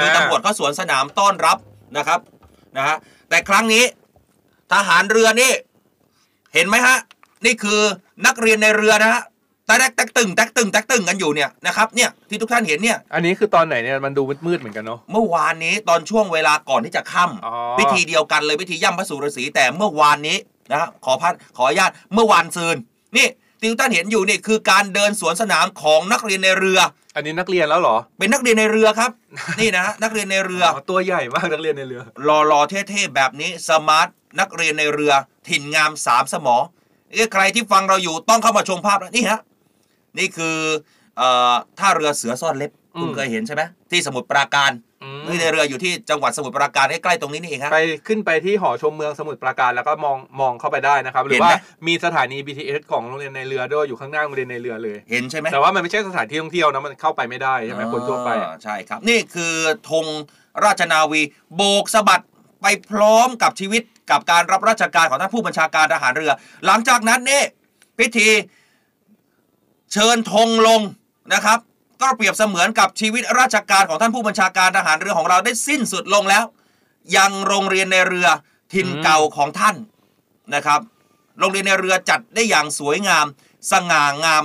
[0.00, 1.58] คือตำรวจก็สวนสนามต้อนรับ
[1.96, 2.20] นะครับ
[2.76, 2.96] นะฮะ
[3.28, 3.84] แต่ครั้งนี้
[4.72, 5.52] ทหารเรือนี่
[6.54, 6.96] เห็นไหมฮะ
[7.44, 7.80] นี่คือ
[8.26, 9.22] นักเรียนในเรือนะฮะ
[9.66, 20.36] แตกแตกตึงแตกตึงแตกตึงกันอยู่เนี่ยนะครับเนี่ยที่ทุกท่านเห็นเนี่ยอันนี้คือตอนไหนเนี่ยมันดูมืดๆเหมือนกันเนาะเมื่อวานนี้ตอนช่วงเวลาก่อนที่จะค่อ๋อำพิธีเดียวกันเลยพิธีย่ำพระสุรสีแต่เมื่อวานนี้
[20.70, 22.76] นะฮะขอพัดขออนุญาตเมื่อวานซืน
[23.16, 23.28] นี่
[23.60, 26.78] ที่ทุกท่านเห็นอยู่นี่คือการเดินสวนสนามของนักเรียนในเรือ
[27.14, 29.10] อันนี้นักเรียนแล้วเหรอ เป็นนักเรียนในเรือครับ
[29.60, 34.08] นี่นะฮะนักเรียนในเรือตัวใหญ่มากนักเรียนในเรือรอรอเท่ๆแบบนี้สมาร์ท
[34.40, 35.12] นักเรียนในเรือ
[35.48, 36.56] ถิ่นงามสามสมอ
[37.12, 39.40] เอ้ยใครที่ฟังเราอยู่ต้องเข้ามาชมภาพแล้วนี่ฮะ
[40.18, 40.56] นี่คือ
[41.18, 59.54] เอ่อท่าเรือเสือซ่อนเล็บคุณอืมเคยเห็นใช่ไหมที่สมุทรปราการอืมนี่ในเรืออยู่ที่จังหวัดสมุทรปราการใกล้ๆตรงนี้นี่เองครับไปขึ้นไปที่หอชมเมืองสมุทรปราการแล้วก็มองมองเข้าไปได้นะครับ หรือเห็นไหมว่ามีสถานี BTS ของโรงเรียนในเรือด้วยอยู่ข้างหน้าโรงเรียนในเรือเลยเห็นใช่ไหมแต่ว่ามันไม่ใช่สถานที่ท่องเที่ยวนะมันเข้าไปไม่ได้ใช่ไหมคนทั่วไปอ่าใช่ครับ นี่คือ
[59.90, 60.06] ธง
[60.64, 61.22] ราชนาวี
[61.56, 62.22] โบกสะบัด
[62.62, 66.32] ไปพร้อมกับชีวิตกับการรับราชการของท่านผู้บัญชาการทหารเรือ
[66.66, 67.42] หลังจากนั้นนี่
[67.98, 68.28] พิธี
[69.98, 70.80] เชิญธงลง
[71.34, 71.58] นะครับ
[72.02, 76.44] ก็เปรียบเสมือนกับชีวิตราชการของท่านผู้บัญชาการทหารเรือของเราได้สิ้นสุดลงแล้ว
[77.16, 78.28] ยังโรงเรียนในเรือ
[78.72, 79.76] ถิ่นเก่าของท่าน
[80.54, 80.80] นะครับ
[81.38, 83.26] โรงเรียนในเรือจัดได้อย่างสวยงาม
[83.70, 84.44] สง่างาม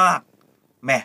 [0.00, 0.98] มากๆแม่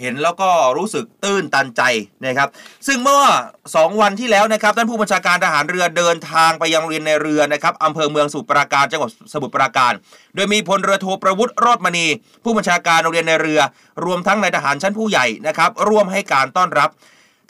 [0.00, 1.82] เห็นแล้วก็รู้สึกตื้นตันใจ
[2.24, 2.48] นะครับ
[2.86, 3.22] ซึ่งเมื่อ
[3.62, 9.92] 2 วันที่แล้วนะครับท่านผู้บัญชาการทหารเรือเดินทางไปยังโรงเรียนในเรือนะครับอำเภอเมืองสมุทรปราการจังหวัดสมุทรปราการ
[10.34, 12.06] โดยมีพลเรือโทประวุฒิรอดมณี
[12.44, 13.60] ผู้บัญชาการโรงเรียนในเรือ
[14.04, 16.90] รวมทั้งนายทหารชั้นผู้ใหญ่นะครับร่วมให้การต้อนรับ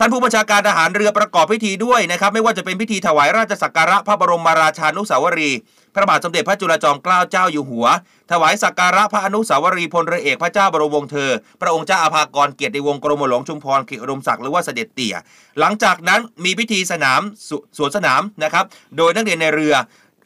[0.00, 5.58] ท่านผู้บัญชาการทหารเรือประกอบพิธีด้วยนะครับ ไม่ว่าจะเป็นพิธีถวายราชสักการะพระบรมราชานุสาวรีย์
[5.94, 7.86] พระบาทสมเด็จพระจุลจอมเกล้าเจ้าอยู่หัว
[8.30, 11.30] ถวายสักการะพระอนุสาวรีย์พลเรือเอกพระเจ้าบรมวงศ์เธอ
[11.60, 15.16] พระองค์เจ้าอาภากรเกียรติวงศ์กรมหลวงชุมพรเขตอุดมศักดิ์หรือว่าเสด็จเตี่ย
[15.60, 18.64] หลังจากนั้นมีพิธีสนามสสวนสนามนะครับ
[18.96, 19.74] โดยนักเรียนในเรือ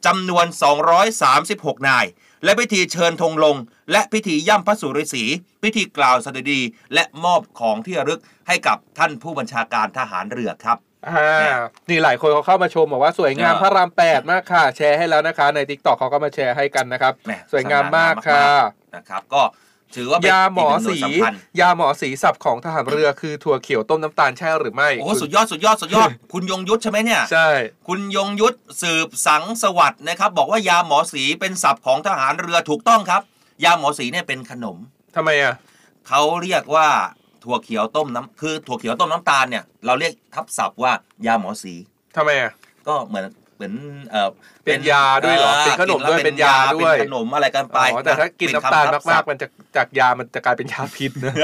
[0.07, 0.47] จำนวน
[1.17, 2.05] 236 นาย
[2.45, 3.57] และพิธีเชิญธงลง
[3.93, 5.25] และพิธีย่ำพระสุริสี
[5.63, 6.61] พิธีกล่าวสดุดี
[6.95, 10.79] และมอบของที่ระลึกให้กับท่านผู้บัญชาการทหารเรือครับ
[11.09, 18.43] อ่านี่หลายคนเขาเข้ามาชมบอกว่าสวยงามเออพระรามแปดมากค่ะ แชร์ให้แล้วนะคะ ในทิกตอกเขาก็มาแชร์ให้กันนะครับแหม่สวยงามมากค่ะ
[18.97, 19.43] นะครับ ก็
[19.97, 27.49] ถือว่าเป็นยาหมออีกนึ่งสีน่วยสำคัญยาหมอสีสับของทหารเรือคือถั่วเขียวต้มน้ำตาลใช่หรือไม่โอ้โหสุดยอดสุดยอดสุดยอด คุณยงยุทธใช่ไหมเนี่ยใช่
[27.89, 33.23] คุณยงยุทธสืบสังสวัสด์นะครับ บอกว่ายาหมอสีเป็นศัพท์ของทหารเรือถูกต้องครับ
[33.65, 34.77] ยาหมอสีเนี่ยเป็นขนม
[35.17, 35.55] ทำไมอะ
[36.09, 36.89] เขาเรียกว่า
[37.45, 40.93] ถั่วเขียวต้มน้ำคือถั่วเขียวต้มน้ำตาลเนี่ยเราเรียกทับศัพท์ว่า
[41.27, 41.75] ยาหมอสี
[42.17, 42.53] ทำไมอะ
[42.87, 43.25] ก็เหมือน
[43.63, 43.79] เหมือน
[44.13, 44.31] เออ
[44.65, 49.47] เป็นยาด้วยเหรอเป็นขนมด้วยกิแล้เป็นยาด้วยเป็นขนมอะไรกันไปอ๋อแต่ถ้ากินเป็น้ำตาลคำทับศัมากพท์ๆมันจะ
[49.77, 51.35] จากยามันจะกลายเป็นยาพิษนะ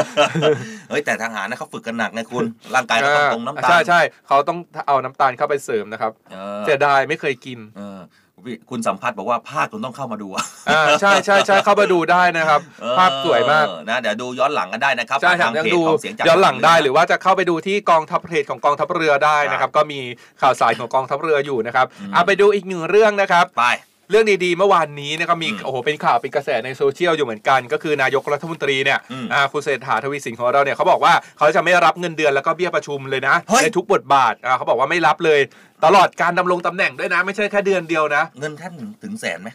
[0.91, 8.28] เฮ้ยแต่ทหารนะเขาฝึกกันหนักไงคุณร่างกายเขาต้องตรงน้ำตาลใช่ใช่เขาต้องเอาน้ำตาลเข้าไปเสริมนะครับเออเสียดายไม่เคยกินเออพี่
[8.71, 20.01] คุณสัมพัทธ์บอกว่าภาคคุณต้องเข้ามาดูอะอ่าใช่ใช่ใช่เข้ามาดูได้นะครับเออภาพสวยมากนะเดี๋ยวดูย้อนหลังกันได้นะครับใช่ผ่านครัทาบงยังเพจดูของเสียงจากย้อนหลังได้ทาเหรือว่าจะเข้าไปดูที่กองทัพเพจของกองทัพเรือได้นะครับ ก็มี
[20.43, 23.67] ข่าวสารของกองทัพเรืออยู่นะครับอืมเอาไปดูอีกหนึ่งเรื่องนะครับไป
[24.11, 35.41] เรื่องดีๆ เมื่อวานนี้นะครับมีอืมโอ้โหเป็นข่าวเป็นกระแสในโซเชียลอยู่เหมือนกัน ก็คือนายกรัฐมนตรีเนี่ยอืมอ่าคุณเศรษฐาทวีสินของเราเนี่ยเขาบอกว่าเขาจะไม่รับเงินเดือนแล้วก็เบี้ยประชุมเลยนะเฮ้ยในทุกบทบาทอ่าเขาบอกว่าไม่รับเลย
[35.85, 39.49] ตลอดการดำรงตำแหน่งด้วยนะ ไม่ใช่แค่เดือนเดียวนะ เงินท่านถึงแสนไหม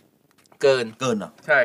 [0.63, 1.59] เกิน เกินเหรอ ใช่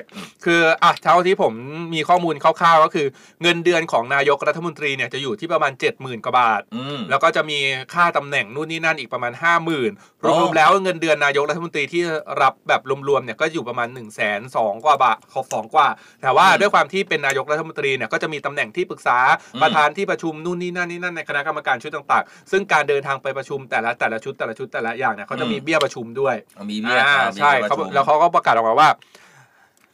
[0.44, 1.52] คืออะเท่าที่ผม
[1.94, 3.06] มีข้อมูลคร่าวๆก็คือ
[3.42, 7.58] เงินเดือนของนายกรัฐมนตรีเนี่ยจะอยู่ที่ประมาณ 70,000 กว่าบาท อืม แล้วก็จะมี
[7.94, 12.02] ค่าตำแหน่งนู่นนี่นั่นอีกประมาณ 5 0,000โอ้รวมๆแล้วเงินเดือนนายกรัฐมนตรีที่
[12.42, 15.16] รับแบบรวมๆเนี่ยก็อยู่ประมาณ1 2 0 0 0 0กว่าบาท
[15.54, 15.88] สองกว่า
[16.22, 19.18] แต่ว่าด้วยความที่เป็นนายกรัฐมนตรีเนี่ยก็จะมีตำแหน่งที่ปรึกษา
[19.62, 26.34] ประธานที่ประชุมนู่นนี่นั่นนี่นั่นในคณะกรรมการชุดต่างๆ ซึ่งการเดินทางไปประชุมแต่ละแต่ละชุดแต่ละชุดแต่ละอย่างเนี่ยเขาจะมีเบี้ยประชุมด้วย
[26.70, 28.87] มีเบี้ยอ่าอ่ามีใช่เบี้ยเขาประชุมแล้วเขาก็ประกาศออกมาว่า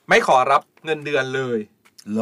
[0.08, 1.58] ไม่ขอรับเงินเดือนเลย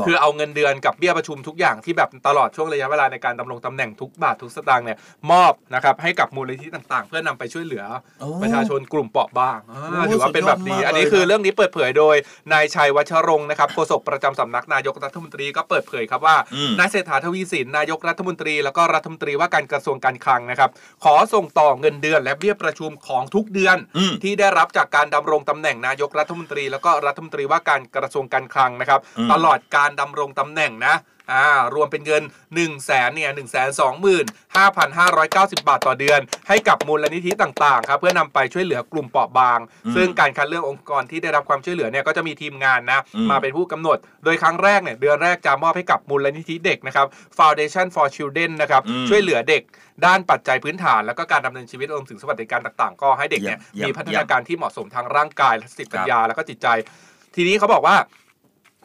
[0.06, 4.98] คือเอาเงินเดือนกับเบี้ยประชุมทุกอย่างที่แบบตลอดช่วงระยะเวลาในการดำรงตำแหน่งทุกบาททุกสตางค์เนี่ย
[5.30, 7.84] มอบนะครับให้กับมูลนิธิต่างๆ เพื่อนำไปช่วยเหลือ
[8.20, 12.16] โอ้ประชาชนกลุ่มเปราะบางอ่าโอ้ถือว่าเป็นแบบนี้สุดยอดมากอันนี้เลยคือนะเรื่องนี้เปิดเผยโดย
[12.52, 20.70] นายชัยวัชรงค์นะครับโฆษกประจำสำนักนายกรัฐมนตรีก็เปิดเผยครับว่าอืมนายเศรษฐาทวีสินนายกรัฐมนตรี แล้วก็รัฐมนตรีว่าการกระทรวงการคลังนะครับ
[21.04, 30.96] ขอส่งต่อเงินเดือน และเบี้ยประชุมของทุกเดือนอืมที่ได้รับจากการดำรงตำแหน่งนายกรัฐมนตรี แล้วก็รัฐมนตรีว่าการกระทรวงการคลังนะครับอืมตลอดการดำรงตำแหน่งนะ
[31.32, 34.24] อ่ารวมเป็นเงิน 1 0 0 0 0แสนเนี่ยหนึ่งแสนสองหมื่น
[34.56, 47.06] ห้าพันห้าร้อยเก้าสิบาทต่อเดือน ให้กับมูลนิธิต่างๆครับเพื่อนำไปช่วยเหลือกลุ่มเปราะบางอืมซึ่งการคัดเลือกองค์กรที่ได้รับความช่วยเหลือเนี่ยก็จะมีทีมงานนะอืมมาเป็นผู้กำหนด โดยครั้งแรกเนี่ยเดือนแรกจะมอบให้กับมูลนิธิเด็กนะครับ
[47.38, 49.62] Foundation for Children นะครับอืมช่วยเหลือเด็ก
[50.06, 56.68] ด้านปัจจัยพื้นฐาน แล้วก็การดำเนินชีวิตรวมถึงสวัสดิการต่างๆ ก็ให้เด็กเนี่ยเยี่ยมมีพัฒนาการที่เหมาะสมทางร่างกายและสติปัญครับญาแล้วก็จิตใจ
[57.34, 57.96] ทีนี้เขาบอกว่า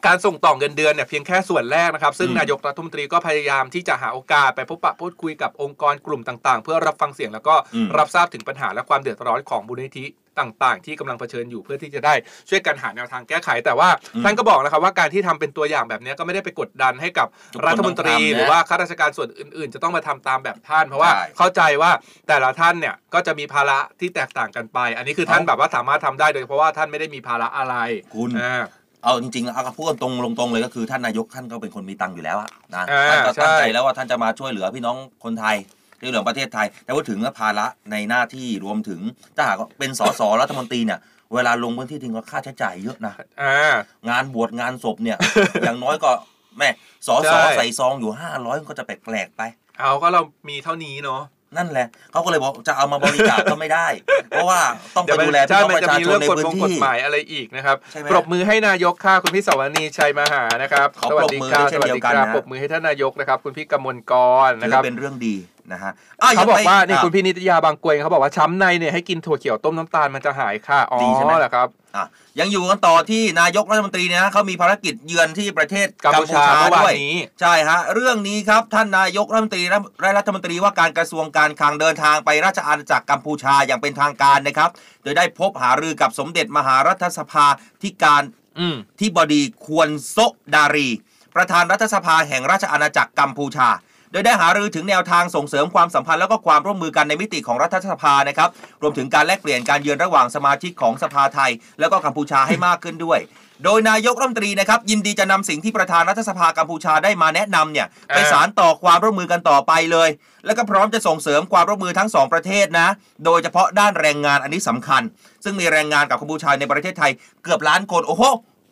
[0.06, 10.06] การส่งต่อเงินเดือนเนี่ยเพียงแค่ส่วนแรกนะครับ ซึ่งอืมนายกรัฐมนตรีก็พยายามที่จะหาโอกาสไปพบปะพูดคุยกับองค์กรกลุ่มต่างๆ เพื่อรับฟังเสียงแล้วก็อืมรับทราบถึงปัญหาและความเดือดร้อนของมูลนิธิ
[10.38, 12.14] ต่างๆ ที่กำลังเผชิญอยู่เพื่อที่จะได้
[12.48, 21.90] ช่วยกันหาแนวทางแก้ไข แต่ว่าอืมท่านก็บอกนะครับว่าการที่ทำเป็นตัวอย่างแบบนี้ก็ไม่ได้ไปกดดันให้กับทุกคนรัฐมนตรีต้องทำนะหรือว่าข้าราชการส่วนอื่น ๆ จะต้องมาทำตามแบบท่าน เพราะว่าใช่เข้าใจว่า
[22.28, 27.74] แต่ละท่านเนี่ยก็จะมีภาระที่แตกต่างกันไป อันนี้คือท่านเอาแบบว่าสามารถทำได้โดยเพราะว่าท่านไม่ได้มีภาระอะไร
[28.14, 28.64] คุณอ่า
[29.04, 35.56] เอาจริงๆแล้วเอาพูดตรงๆตรงๆเลยก็คือท่านนายกท่านก็เป็นคนมีตังค์อยู่แล้วอะนะอ่าท่านก็ตั้งใจใช่แล้วว่าท่านจะมาช่วยเหลือพี่น้องคนไทย
[36.00, 39.00] ช่วยเหลือประเทศไทย แต่ว่าถึงภาระในหน้าที่รวมถึง
[39.36, 41.00] ถ้าหากว่าเป็นสสรัฐมนตรีเนี่ย
[41.34, 43.76] เวลาลงพื้นที่จริงก็ค่าใช้จ่ายเยอะนะ อ่า
[44.08, 45.18] งานบวชงานศพเนี่ย
[45.64, 46.10] อย่างน้อยก็
[46.58, 46.68] แม่
[47.06, 49.42] สอใช่สอใส่ซองอยู่ห้าร้อยก็จะแปลกๆไป
[49.78, 51.22] เอาก็เรามีเท่านี้เนาะ
[51.56, 53.86] นั่นแหละเขาก็เลยบอกจะเอามาบริจาคก็ไม่ได้
[54.30, 54.60] เพราะว่า
[54.96, 64.14] ต้องไปเดี๋ยวมันดูแลพี่ใช่น้องมันประจะชามีชนเรื่องในกฎพื้นกฎที่หมายอะไรอีกนะครับใช่ไหมปรบมือให้นายกค่ะคุณพี่สวนีชัยมหานะครับขอสวัสดีครับปรบมือด้วยเช่นเดียวกันสวัสนะปรบมือให้ท่านนายกนะครับ คุณพี่กมลก
[64.48, 65.36] รถืนะอครับเป็นเรื่องดี
[65.72, 72.04] นะฮะะเขาบอกว่ายังไปนี่อะคุณพี่นิตยาบางกรวยเขาบอกว่าช้ำในเนี่ยให้กินถั่วเขียวต้มน้ำตาลมันจะหายค่ะอ๋อดีใช่ไหมเหรอครับอะ
[72.40, 84.70] ยังอยู่กันต่อที่นายกรัฐมนตรีเนยนะเขามีภารกิจเยือนที่ประเทศกัมพูชาเมื่อวานด้วยนี้ใช่ฮะเรื่องนี้ครับท่านนายกรัฐมนตรีและรัฐมนตรีว่าการกระทรวงการคลังเดินทางไปราชอาณาจักรกัมพูชาอย่างเป็นทางการนะครับ
[85.02, 87.46] โดยได้พบหารือกับสมเด็จมหารัฐสภา
[87.82, 88.22] ที่การ
[88.58, 90.88] อืมที่บดีควรโซะดารี
[91.36, 93.68] ประธานรัฐสภาแห่งราชอาณาจักรกัมพูชา
[94.12, 98.48] โดยได้หารือถึงแนวทางส่งเสริมความสัมพันธ์แล้วก็ความร่วมมือกันในมิติของรัฐสภานะครับ
[98.82, 103.20] รวมถึงการแลกเปลี่ยนการเยือนระหว่างสมาชิกของสภาไทย แล้วก็กัมพูชาให้มากขึ้นด้วย
[103.64, 110.08] โดยนายกรัฐมนตรีนะครับยินดีจะนำสิ่งที่ประธานรัฐสภากัมพูชาได้มาแนะนำเนี่ยไปสารต่อความร่วมมือกันต่อไปเลย
[110.46, 112.88] แล้วก็พร้อมจะส่งเสริมความร่วมมือทั้งสองประเทศนะ
[113.24, 115.02] โดยเฉพาะด้านแรงงานอันนี้สำคัญ
[115.44, 117.10] ซึ่งมีแรงงานกับกัมพูชาในประเทศไทย
[117.44, 118.22] เกือบล้านคนโอ้โห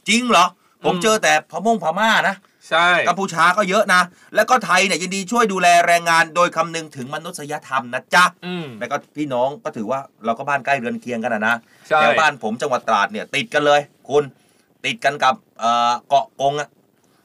[0.09, 0.47] จริงเหรอ
[0.85, 2.35] ผมเจอแต่พม่งพม่านะ
[2.71, 4.03] ใช่กัมพูชาก็เยอะนะ
[4.35, 11.55] แล้วก็ไทยเนี่ยยินดีช่วยดูแลแรงงานโดยคำนึงถึงมนุษยธรรมนะจ๊ะอืมแล้วก็พี่น้องก็ถือว่าเราก็บ้านใกล้เรือนเคียงกันนะนะ
[11.89, 14.25] ใช่แถวบ้านผมจังหวัดตราดเนี่ยติดกันเลย คุณ
[14.85, 16.69] ติดกันกับเอ่อเกาะกงอะ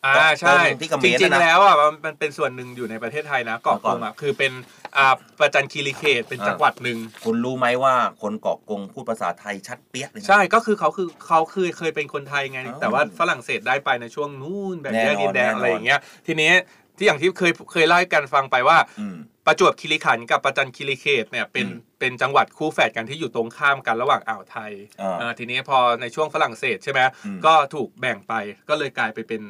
[0.05, 4.51] อ่าใช่เกาะกงที่เขมรจริงนะๆแล้วอะมันมันเป็นส่วนหนึ่งอยู่ในประเทศไทยนะเกาะกงอะคือเป็น
[4.97, 16.51] อ่าประจันคีรีเขตเป็นอ่าจังหวัดหนึ่งคุณรู้ไหมว่าคนเกาะกงพูดภาษาไทยชัดเปี้ยเลยนะใช่ก็คือเขาคือเขาคือเคยเป็นคนไทยไงอ้าวแต่ว่าฝรั่งเศสได้ไปในช่วงนู้นแบบแน่แยนอนกดินแดงแน่นอนอะไรอย่างเงี้ยทีนี้
[16.97, 28.34] ที่อย่างที่เคยเคยเล่าให้กันฟังไปว่าอืม ประจวบคีรีขันธ์กับประจันคีรีเขตเนี่ยเป็นอืมเป็นจังหวัดคู่แฝดกันที่อยู่ตรงข้ามกันระหว่างอ่าวไทยอ่าเออทีนี้พอในช่วงฝรั่งเศสใช่ไหมอืมก็ถูกแบ่งไป
[28.69, 29.41] ก็เลยกลายไปเป็น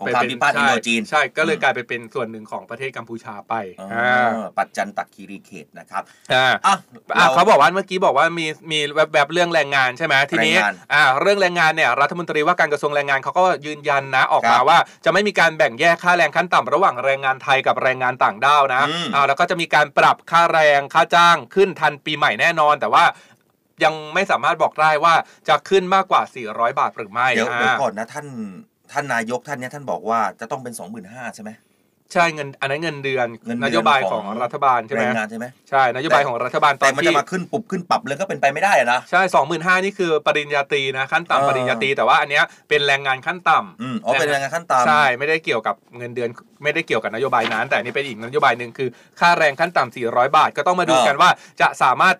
[0.00, 4.28] สงครามพิพาทอินโดจีน ใช่ ก็เลยอืมกลายไปเป็นส่วนหนึ่งของประเทศกัมพูชาไปอ๋ออ่า
[4.58, 6.76] ปัจจันตคีรีเขตนะครับอ่าอะ
[7.18, 8.78] อะรเขาบอกว่าเมื่อกี้บอกว่ามีมี
[9.12, 23.04] แวบๆเรื่องแรงงานใช่ไหมทีนี้แรงงานอ่าเรื่องแรงงานเนี่ยรัฐมนตรีว่าการกระทรวงแรงงานเขาก็ยืนยันนะออกครัมาบว่าจะไม่มีการแบ่งแยกค่าแรงขั้นต่ำระหว่างแรงงานไทยกับแรงงานต่างด้าวนะอืมอ่าแล้วก็จะมีการปรับค่าแรงค่าจ้างขึ้นทันปีใหม่แน่นอน แต่ว่า
[23.84, 25.14] ยังไม่สามารถบอกได้ว่า
[25.48, 28.26] จะขึ้นมากกว่า 400 บาทหรือไม่เดี๋ยวเดี๋ยวอ่าก่อนนะท่าน
[28.92, 31.52] ท่านนายกท่านเนี้ยท่านบอกว่าจะต้องเป็น25,000ใช่ไหม
[32.12, 46.28] ใช่เงินอันนั้นเงินเดือนเงินเดือนนโยบายของของ รัฐบาลใช่ไหแรมงงานใช่ไหม ใช่นโยบายของรัฐบาลตอแต่นมันที่จะมาขึ้นปุบขึ้นปรับเลยก็เป็นไปไม่ได้อะนะ ใช่สองหมื่นห้านี่คือปริญญาตรีนะขั้นเออ ต่ำปริญญาตรีแต่ว่าอันเนี้ยเป็นแรงงานขั้นต่ำ อืมอ๋อเป็นแรงงานขั้นต่ำ ใช่ไม่ได้เกี่ยวกับเงินเดือน
[46.62, 48.88] ไม่ได้เกี่ยวกับนโยบายนั้น แต่อันนี่เป็นอีกนโยบายหนึ่งคือ
[49.20, 52.16] ค่าแรงขั้นต่ำ400 บาท ก็ต้องมาดูเออกันว่าจะสามารถ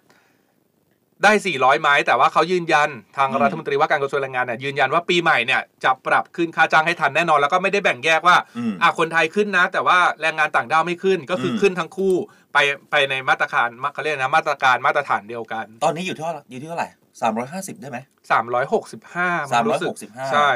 [1.24, 12.14] ได้ 400ไหมแต่ว่าเขายืนยันทางอืมรัฐมนตรีว่าการกระทรวงแรงงานเนี่ยยืนยันว่าปีใหม่เนี่ยจะปรับขึ้นค่าจ้างให้ทันแน่นอนแล้วก็ไม่ได้แบ่งแยกว่าอืมอะคนไทยขึ้นนะ แต่ว่าแรงงานต่างด้าวไม่ขึ้นก็คืออมขึ้นทั้งคู่
[12.52, 12.58] ไป
[12.90, 16.88] ไปในมาตรการเขาเรียกนะมาตรการมาตรฐานเดียวกัน ตอนนี้อยู่ที่เท่าอยู่ที่เท่าไหร่
[17.20, 20.48] สามร้อยห้าสิบได้ไหม365สามร้อยสึกหกสิบห้าใช่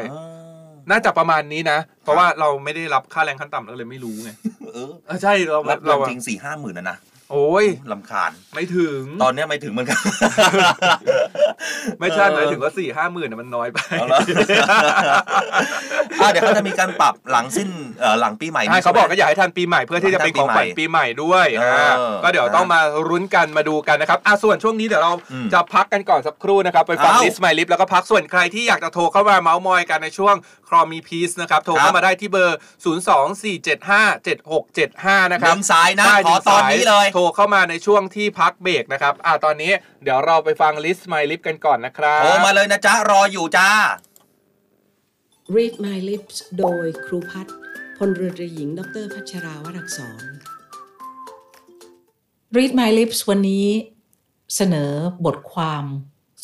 [0.90, 4.30] น่าจะประมาณนี้นะ เพราะว่าเราไม่ได้รับค่าแรงขั้นต่ำเราเลยไม่รู้ไง
[4.72, 6.96] เออเออใช่เรารับเราจริงสี่ห้าหมื่นนะนะ
[7.30, 9.98] โอ้ยลำคาญ ไม่ถึง ตอนเนี้ยไม่ถึงเหมือนกัน
[12.00, 13.78] ไม่ใช่เออหมายถึงว่าสี่ห้าหมื่นมันน้อยไป
[16.09, 17.68] เอาละอะเดี๋ยวเขาจะมีการปรับหลังสิ้น
[18.00, 30.34] เอ่อหลังปีใหม่นี้ใช่เขาบอกก็ใช่ไหมอยากให้ทันปีใหม่เพื่อที่จะเป็นของขวัญปีใหม่ด้วยเอออ่าก็เดี๋ยวต้องมารุ้นกันมาดูกันนะครับอะส่วนช่วงนี้เดี๋ยวเราอืมจะพักกันก่อนสักครู่นะครับไปฟังเอ้าลิสต์ My Lip แล้วก็พักส่วนใครที่อยากจะโทรเข้ามาเมาส์มอยกันในช่วง
[30.68, 32.58] ครอมีพีซนะครับโทรเข้ามาได้ที่เบอร์
[34.00, 43.70] 024757675 นะครับหนึ่งสายนะได้ขอตอนนี้เลยโทรเข้ามาในช่วงที่พักเบรกนะครับอะตอนนี้เดี๋ยวเราไปฟังลิสต์ My Lip กันก่อนนะครับโทรมาเลยนะจ๊ะรออยู่จ้า
[45.56, 47.56] Read My Lips โดยครูพัฒน์
[47.96, 50.22] พลเรือตรีหญิง ดรพัชราวรักษร
[52.56, 53.66] Read My Lips วันนี้
[54.56, 54.92] เสนอ
[55.26, 55.84] บทความ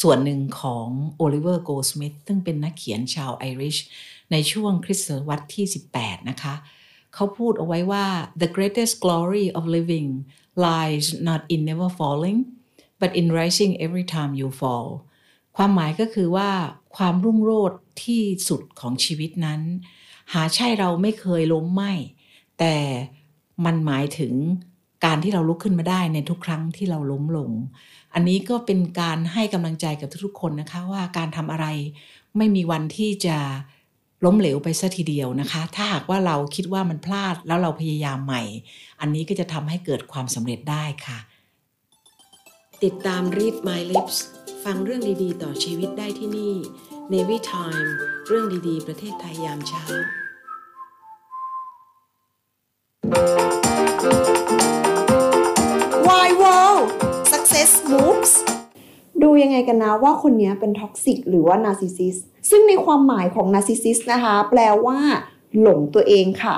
[0.03, 3.77] ส่วนหนึ่งของโอลิเวอร์โกลด์สมิธซึ่งเป็นนักเขียนชาวไอริช
[4.33, 5.67] ในช่วงคริสตศตวรรษที่
[5.99, 6.55] 18 นะคะ
[7.15, 8.07] เขาพูดเอาไว้ว่า
[8.43, 10.09] the greatest glory of living
[10.67, 12.39] lies not in never falling
[13.01, 14.89] but in rising every time you fall
[15.57, 16.51] ความหมายก็คือว่า
[16.97, 19.61] ความรุ่งโรจน์ที่สุดของชีวิตนั้น
[20.33, 21.93] หาใช่เราไม่เคยล้มไม่
[22.59, 22.77] แต่
[23.65, 24.35] มันหมายถึง
[25.05, 27.51] การที่เราลุกขึ้นมาได้ในทุกครั้งที่เราล้มลง
[28.15, 31.67] อันนี้ก็เป็นการให้กำลังใจกับทุกๆคนนะคะว่าการทำอะไร
[32.37, 33.39] ไม่มีวันที่จะ
[34.25, 38.43] ล้มเหลวไปซะทีเดียวนะคะ ถ้าหากว่าเราคิดว่ามันพลาดแล้วเราพยายามใหม่
[39.01, 41.19] อันนี้ก็จะทำให้เกิดความสำเร็จได้ค่ะ
[42.85, 44.17] ติดตาม Read My Lips
[44.73, 46.55] ฟังเรื่องดีๆ ต่อชีวิตได้ที่นี่
[47.13, 47.89] Navy Time
[48.27, 49.85] เรื่องดีๆ ประเทศไทยยามเช้า
[56.07, 56.09] ว
[57.95, 58.33] Times
[59.23, 62.17] ดูยังไงกันนะว่าคนนี้เป็น toxic หรือว่า narcissist
[62.51, 64.99] ซึ่งในความหมายของ narcissist นะคะ แปลว่า
[65.61, 66.57] หลงตัวเองค่ะ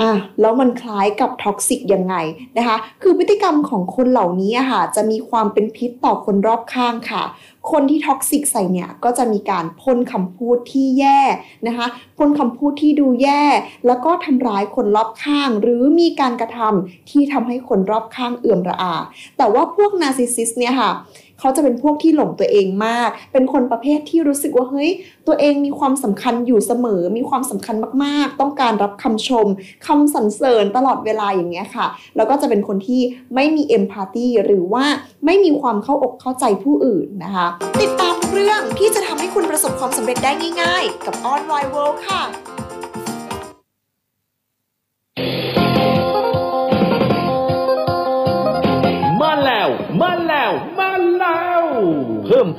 [0.00, 2.14] อะแล้วมันคล้ายกับ toxic ยังไง
[2.58, 7.22] นะคะ คือพฤติกรรมของคนเหล่านี้ค่ะจะมีความเป็นพิษต่อคนรอบข้างค่ะ
[7.70, 11.20] คนที่ toxic ใส่เนี่ยก็จะมีการพ่นคำพูดที่แย่
[11.66, 11.86] นะคะ
[12.18, 13.42] พ่นคำพูดที่ดูแย่
[13.86, 18.94] แล้วก็ทำร้ายคนรอบข้าง หรือมีการกระทำที่ทำให้คนรอบข้างเอื่อมระอา
[19.38, 20.90] แต่ว่าพวกนาร์ซิสซิสเนี่ยค่ะ
[21.40, 24.90] เขาจะเป็นพวกที่หลงตัวเองมาก เป็นคนประเภทที่รู้สึกว่าเฮ้ย
[25.26, 29.46] ตัวเองมีความสำคัญอยู่เสมอ มีความสำคัญมากๆ ต้องการรับคำชม
[29.86, 33.00] คำสรรเสริญตลอดเวลาอย่างเงี้ยค่ะ แล้วก็จะเป็นคนที่
[33.34, 34.84] ไม่มีเอมพัตตีหรือว่า
[35.24, 37.46] ไม่มีความเข้าอกเข้าใจผู้อื่นนะคะ
[37.80, 42.22] ติดตามเรื่องที่จะทำให้คุณประสบความสำเร็จได้ง่าย ๆ กับ On Wide World ค่ะ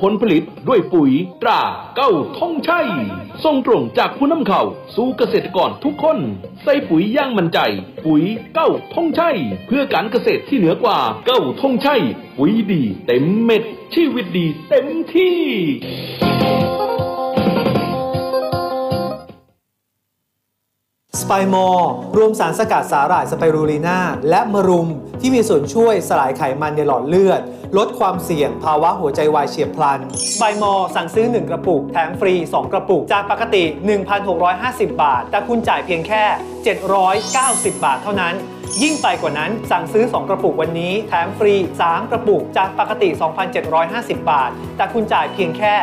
[0.01, 1.61] ผลผลิตด้วยปุ๋ยตรา
[1.95, 2.87] เก้าท่องชัย
[3.43, 4.63] ส่งตรงจากผู้นำเข้า
[4.95, 6.17] สู่เกษตรกรทุกคน
[6.63, 7.59] ใส่ปุ๋ยย่างมันใจ
[8.05, 12.01] ปุ๋ยเก้าท่องชัยเพื่อการเกษตรที่เหนือกว่าเก้าท่องชัย
[12.37, 16.78] ปุ๋ยดี เต็มเม็ดชีวิตดีเต็มที่
[21.21, 24.87] สไปมอร์รวมสารสกัดสาหร่ายสไปรูลีนาและมะรุม
[25.21, 27.41] ที่มีส่วนช่วยสลายไขมันในหลอดเลือด
[27.77, 29.99] ลดความเสี่ยงภาวะหัวใจวายเฉียบพลัน
[30.33, 33.63] สไปมอร์สั่งซื้อ 1 กระปุก แถมฟรี 2 กระปุก จากปกติ
[34.33, 36.23] 1,650 บาท แต่คุณจ่ายเพียงแค่
[37.03, 38.35] 790 บาทเท่านั้น
[38.83, 41.53] ยิ่งไปกว่านั้นสั่งซื้อ 2 กระปุกวันนี้ แถมฟรี
[41.83, 43.09] 3 กระปุก จากปกติ
[43.69, 45.73] 2,750 บาท แต่คุณจ่ายเพียงแค่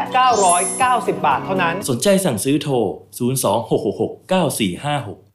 [0.56, 2.74] 990 บาทเท่านั้น สนใจสั่งซื้อโทร
[3.18, 5.25] 026669456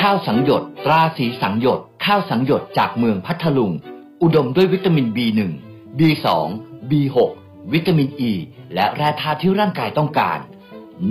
[0.00, 3.72] ข้าวสังหยดตราสีสังหยดข้าวสังหยดจากเมืองพัทลุง
[4.22, 5.40] อุดมด้วยวิตามิน B1
[5.98, 6.26] B2
[6.90, 7.16] B6
[7.72, 8.32] วิตามินอ e, ี
[8.74, 10.38] และแร่ธาตุที่ร่างกายต้องการ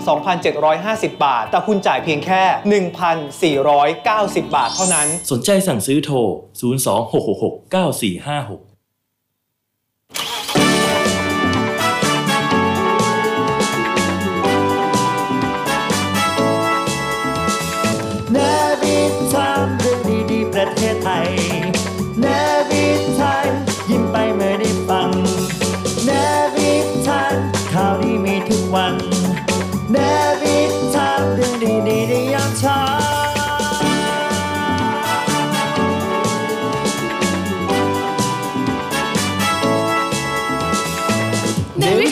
[0.58, 2.42] 2,750 บาท แต่คุณจ่ายเพียงแค่
[3.64, 6.16] 1,490 บาทเท่านั้น สนใจสั่งซื้อโทร
[8.60, 8.71] 026669456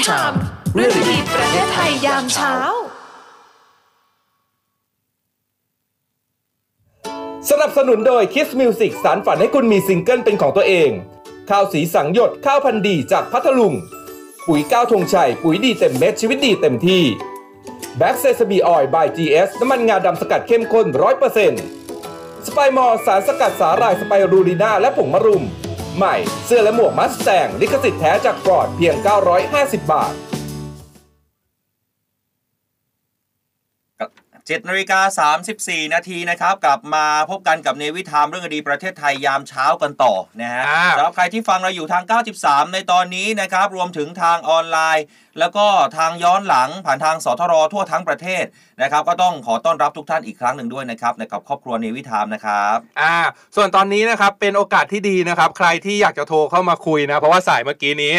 [0.00, 0.34] ในวิถาม
[0.74, 2.54] เรื่องดีประเทศไทยยามเช้า
[7.50, 10.90] สนับสนุนโดย Kiss Music สารฝันให้คุณมีซิงเกิลเป็นของตัวเอง
[11.50, 13.74] ข้าวสีสังหยดข้าวพันดีจากพัทลุง
[14.46, 17.02] ปุ๋ยก้าวธงชัย ปุ๋ยดีเต็มเม็ดชีวิตดีเต็มที่
[17.98, 20.86] แบ็กเซซาบีออยบาย GS น้ำมันงาดำสกัดเข้มข้น
[21.66, 25.44] 100%สไปมอร์สารสกัดสาหร่ายสไปรูลีนาและผงมะรุม
[25.96, 28.94] ใหม่ เสื้อและหมวกมัสแตงลิขสิทธิ์แท้จากฟอร์ดเพียง
[29.44, 30.12] 950 บาท
[34.50, 40.62] 7นาฬิกา34 นาทีนะครับ กลับมาพบกันกับเนวิทามเรื่องดีประเทศไทยยามเช้ากันต่อนะฮะ
[40.96, 42.04] สำหรับใครที่ฟังเราอยู่ทาง
[42.38, 45.04] 93 ในตอนนี้นะครับ รวมถึงทางออนไลน์
[45.38, 45.66] แล้วก็
[45.98, 48.44] ทางย้อนหลังผ่านทางสทรทั่วทั้งประเทศ
[48.82, 53.14] นะครับ ก็ต้องขอต้อนรับทุกท่านอีกครั้งหนึ่งด้วยนะครับในกับครอบครัวเนวิทามนะครับอ่า
[53.56, 58.14] ส่วนตอนนี้นะครับเป็นโอกาสที่ดีนะครับ ใครที่อยากจะโทรเข้ามาคุยนะ เพราะว่าสายเมื่อกี้นี้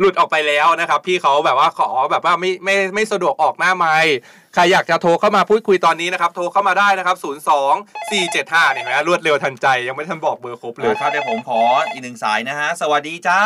[0.00, 4.14] หลุดออกไปแล้วนะครับ พี่เขาแบบว่าขอแบบว่าไม่ไม่ไม่สะดวกออกหน้าไมค์
[4.58, 13.40] ใครอยากจะโทรเข้ามาพูดคุยตอนนี้นะครับ โทรเข้ามาได้นะครับ 0 2 4 7 5เนี่ยนะรวดเร็วทันใจยังไม่ทันบอกเบอร์ครบเลยครับเดี๋ยวผมขออีกหนึ่งสายนะฮะ สวัสดีจ้า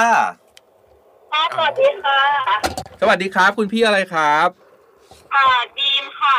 [1.54, 2.20] สวัสดีค่ะ
[3.00, 4.48] สวัสดีครับคุณพี่อะไรครับ
[5.34, 5.44] อ่า
[5.78, 6.38] ดีมค่ะ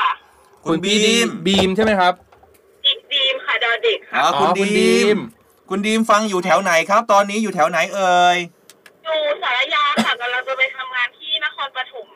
[0.65, 0.95] คุณบี
[1.25, 2.13] มบีมใช่ไหมครับ
[2.85, 5.19] อีกดีมค่ะดอเด็กอ๋ค่ะอคุณอ๋อคุณดีดีมม
[5.69, 8.37] คุณดีมฟังอยู่แถวไหนครับ ตอนนี้อยู่แถวไหนเอ่ย
[9.05, 12.07] อยู่สารยาค่ะกำลังจะไปทำงานที่นครปฐม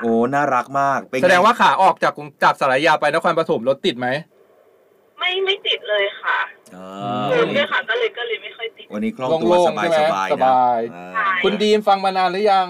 [0.00, 4.08] โอ้น่ารักมากเป็นไแสดงว่าขาออกจากกรุงจากสารยาไปนครปฐมรถติดไหม
[5.18, 6.38] ไม่ไม่ติดเลยค่ะ
[6.74, 6.78] เอ
[7.30, 12.66] โดอนด้วยค่ะก็เลยก็เลยไม่ค่อยติด วันนี้คล่องโล่งตัวๆสบายใช่สไหมบายสนะบายเออใช่คุณดีมฟังมานานหรือยัง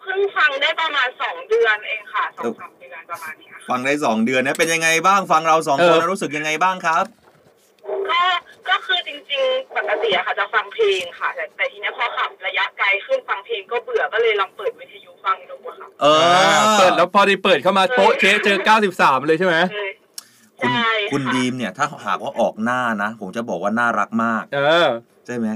[0.00, 7.04] เพิ่งฟังได้ประมาณสองเดือนเองค่ะสองสามเดือนประมาณเนี้ยค่ะ ฟังได้สองเดือนนะเป็นยังไงบ้างฟังเราสองเอคอนแล้วรู้สึกยังไงบ้างครับ
[8.10, 8.22] ก็
[8.70, 16.06] ก็คือจริงๆ ปกติอะค่ะจะฟังเพลงค่ะ แต่แต่ทีเนี้ยพอขับระยะไกลขึ้นฟังเพลงก็เบื่อก็เลยลองเปิดวิทยุฟังดูอะค่ะ เอ
[16.56, 18.58] อ เปิดแล้วพอดีเปิดเข้ามาโป๊ะเชะเจอ
[18.92, 19.56] 93 เลยใช่ไหม
[20.60, 24.88] คุณใช่คุณดีมเนี่ย ถ้าหากว่าออกหน้านะ ผมจะบอกว่าน่ารักมาก เออ
[25.26, 25.48] ใช่ไหม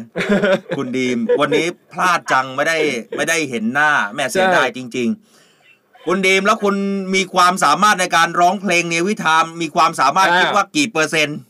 [0.77, 2.77] คุณดีม วันนี้พลาดจังไม่ได้
[3.17, 6.75] ไม่ได้เห็นหน้า แม่เสียดายจริง ๆ คุณดีมแล้วคุณ
[7.15, 11.50] มีความสามารถในการร้องเพลงเนวิธาม มีความสามารถอ่า คิดว่ากี่เปอร์เซ็นต์อ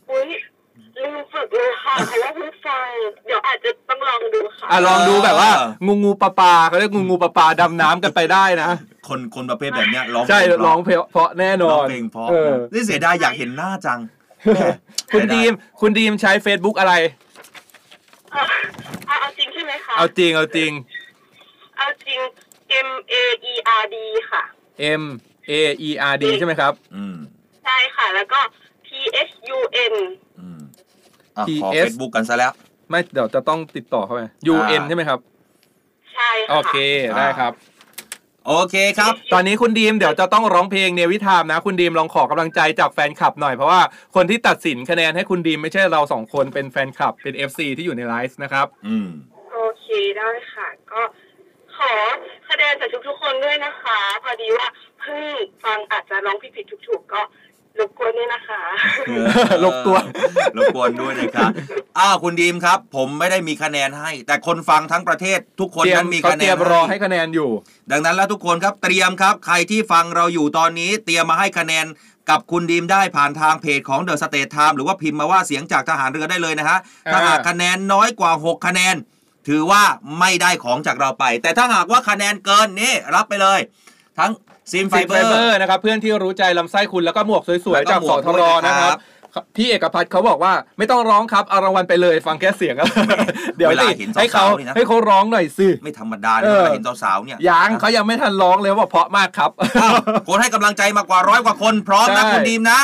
[1.51, 2.87] เลยค่ะเพราะว่าเพิ่งฟัง
[3.25, 5.51] เดี๋ยวอาจจะต้องลองดูค่ะอะลองดูแบบว่า
[5.85, 8.69] งูงูปลาปลาเขาเรียกงูงูปลาปลาดำน้ำกันไปได้นะ
[9.07, 13.99] คนคนประเภทแบบเนี้ยร้องใช่เพลงเพร้อราะงเพลงเพราะแน่นร้อองนเพลงเพราะเออนี่เสียดายอยากเห็นหน้าจัง
[15.13, 16.93] คุณดีมคุณดีมใช้ Facebook อะไร
[18.31, 18.43] เอา
[19.21, 20.71] เอาจริงใช่ไหมคะเอาจริงเอาจริง
[21.77, 22.19] เอาจริง
[22.87, 23.13] M A
[23.51, 23.95] E R D
[24.31, 24.43] ค่ะ
[25.01, 25.03] M
[25.49, 25.51] A
[25.87, 27.15] E R D ใช่ไหมครับ อืม
[27.63, 28.39] ใช่ค่ะ แล้วก็
[28.85, 28.87] P
[29.29, 29.57] H U
[29.93, 29.95] N
[31.37, 32.53] อะขอ PS เฟซบุ๊กกันซะแล้ว
[32.89, 34.21] ไม่เดี๋ยวจะต้องติดต่อเข้าไป
[34.53, 35.19] U N อ่า ใช่ไหมครับ
[36.13, 36.75] ใช่ค่ะ โอเค
[37.17, 37.53] ได้ครับ
[38.47, 43.81] โอเคครับ ตอนนี้คุณดีมเดี๋ยวจะต้องร้องเพลงเนวิทามนะ คุณดีมลองขอกำลังใจจากแฟนคลับหน่อยเพราะว่า
[44.15, 49.07] คนที่ตัดสินคะแนนให้คุณดีมไม่ใช่เราสองคนเป็นแฟนคลับเป็น FC ที่อยู่ในไลฟ์นะครับ อืม
[49.51, 51.01] โอเคได้ค่ะ ก็
[51.77, 51.93] ขอ
[52.49, 54.67] คะแนนจากทุกๆคนด้วยนะคะ พอดีว่า
[54.99, 55.23] เพิ่ง
[55.63, 57.21] ฟังอาจจะร้องผิดๆถูกๆก็
[57.79, 58.61] รบกวนด้วยนะคะ
[59.63, 60.03] รบกวน
[60.57, 61.51] รบกวนด้วยนะครับ
[61.99, 67.49] อ้าวคุณดีมครับ ผมไม่ได้มีคะแนนให้ แต่คนฟังทั้งประเทศทุกคนเตรียมนั้นมีเขาคะแนเตรียนมรอให้คะแนนอยู่
[67.91, 71.85] ดังนั้นแล้วทุกคนครับเตรียมครับ ใครที่ฟังเราอยู่ตอนนี้ เตรียมมาให้คะแนน
[72.29, 76.79] กับคุณดีมได้ผ่านทางเพจของ The State Time หรือว่าพิมพ์มาว่าเสียงจากทหารเรือได้เลยนะฮะ
[77.11, 78.95] ถ้าหากคะแนนน้อยกว่า 6 คะแนน
[79.47, 79.83] ถือว่า
[80.19, 83.59] ไม่ได้ของจากเราไป แต่ถ้าหากว่าคะแนนเกินนี่รับไปเลย
[84.19, 84.31] ทั้ง
[84.71, 88.99] ซิมไฟซีเบไฟอเบอร์ร์นะครับเพื่อนที่รู้ใจลำไส้คุณแล้วก็หมวกสวยแล้วก็ๆจากหมสวกทด้รวยนะนะคครัรับบ
[89.55, 92.75] พี่เอกพัฒน์เขาบอกว่าไม่ต้องร้องครับเอารางวัลไปเลยฟังแค่เสียง
[93.57, 99.51] เดี๋ยวเวลาสิเห็นให้เขาสาวๆนี่นะให้เขาร้องหน่อยสิไม่ธรรมดาเลยเออเวลาเห็นสาวๆเนี่ยยังเขายังไม่ทันร้องเลยว่าเพราะมากครับ
[100.27, 102.79] คนให้กำลังใจมากกว่าร้อยกว่าคน พร้อมนะใช่คุณดีมนะ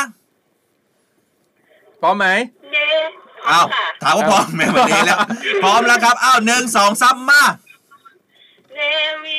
[2.00, 2.26] พร้อมไหม
[2.72, 2.86] เน่
[3.50, 3.66] อ้าว
[4.02, 5.18] ถามว่าพร้อมไหมวันนี้แล้ว
[5.62, 7.42] พร้อมแล้วครับอ้าวหนึ่งสองซัมมา
[8.74, 8.78] เน
[9.24, 9.38] วี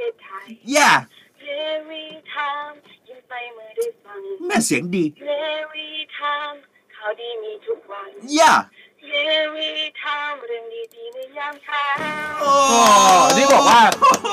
[0.00, 0.90] ทามเรื่องดีๆประเทศไทยแย่
[1.40, 1.48] เน
[1.88, 2.70] วีทาม
[3.08, 5.30] ยิ้มไปเมื่อได้ฟังแม่เสียงดีเน
[5.72, 5.88] วี
[6.18, 6.52] ทาม
[6.94, 8.52] ข่าวดีมีทุกวันแย่
[9.06, 9.12] เน
[9.54, 9.70] วี
[10.02, 11.84] ทามเรื่องดีๆในยามเช้า
[12.42, 12.56] อ๋อ
[13.36, 13.82] นี่บอกว่า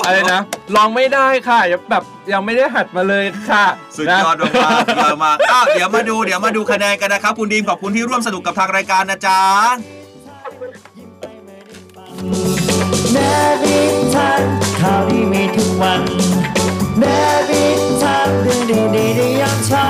[0.05, 0.41] อะไรนะ
[0.75, 3.65] ร้องไม่ได้ค่ะยังแบบยังไม่ได้หัดมาเลยค่ะ
[3.95, 9.41] สุดยอดนะมากๆเยอะมากอ้าวเดี๋ยวมาดูเดี๋ยวมาดูคะแนนกันนะครับ คุณดีมขอบคุณที่ร่วมสนุกกับทางรายการนะจ๊ะ
[13.13, 13.17] เน
[13.61, 13.79] วิ
[14.15, 16.01] ทาน ข่าวดีมีทุกวัน
[16.99, 17.03] เน
[17.49, 17.63] วิ
[18.01, 18.61] ทานเรื่อง
[18.95, 19.85] ดีๆในยามเช้า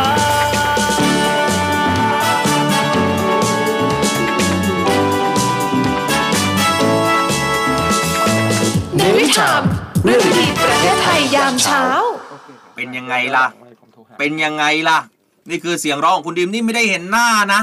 [8.98, 9.62] ในวิถาม
[10.04, 11.84] เรื่องดีประเทศไทยยามเช้า
[12.76, 13.46] เป็นยังไงล่ะ
[14.18, 15.00] เป็นยังไงล่ะ
[15.50, 17.62] นี่คือเสียงร้องของคุณดิมนี่ไม่ได้เห็นหน้านะ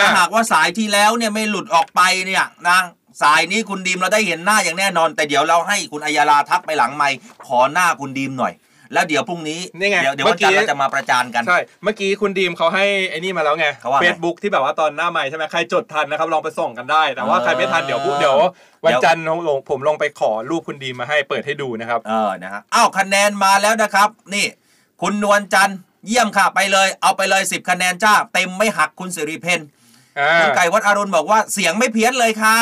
[0.00, 2.78] ถ้าหากว่าสายที่แล้วเนี่ยไม่หลุดออกไปเนี่ยนะ
[3.22, 7.08] สายนี้คุณดิมเราได้เห็นหน้าอย่างแน่นอน แต่เดี๋ยวเราให้คุณอัยยาลาทักไปหลังไม่
[7.46, 8.54] ขอหน้าคุณดิมหน่อย
[8.92, 18.38] แล้วเดี๋ยวพรุ่งนี้นี่ไงเดี๋ยวเดี๋ยววันจันทร์เราจะมาประจานกัน ใช่ เมื่อกี้คุณดีมเขาให้ไอ้นี่มาแล้วไงเขาว่าไงเฟซบุ๊กที่แบบว่าตอนหน้าใหม่ใช่ไหมใครจดทันนะครับลองไปส่องกันได้ แต่ว่าเออ ใครไม่ทันเดี๋ยวพูดเดี๋ยว
[18.84, 24.46] วันจันทร์ลงผมลงไปขอรูปคุณดีมมาให้เปิดให้ดูนะครับ เออนะฮะอ้าวคะแนนมาแล้วนะครับ นี่
[25.02, 29.60] คุณนวลจันทร์เยี่ยมค่ะไปเลย เอาไปเลย 10 คะแนนจ้า เต็มไม่หักคุณสิริเพน
[30.20, 32.56] อ่าคุณไก่วัดอรุณบอกว่าเสียงไม่เพี้ยนเลยค่ะ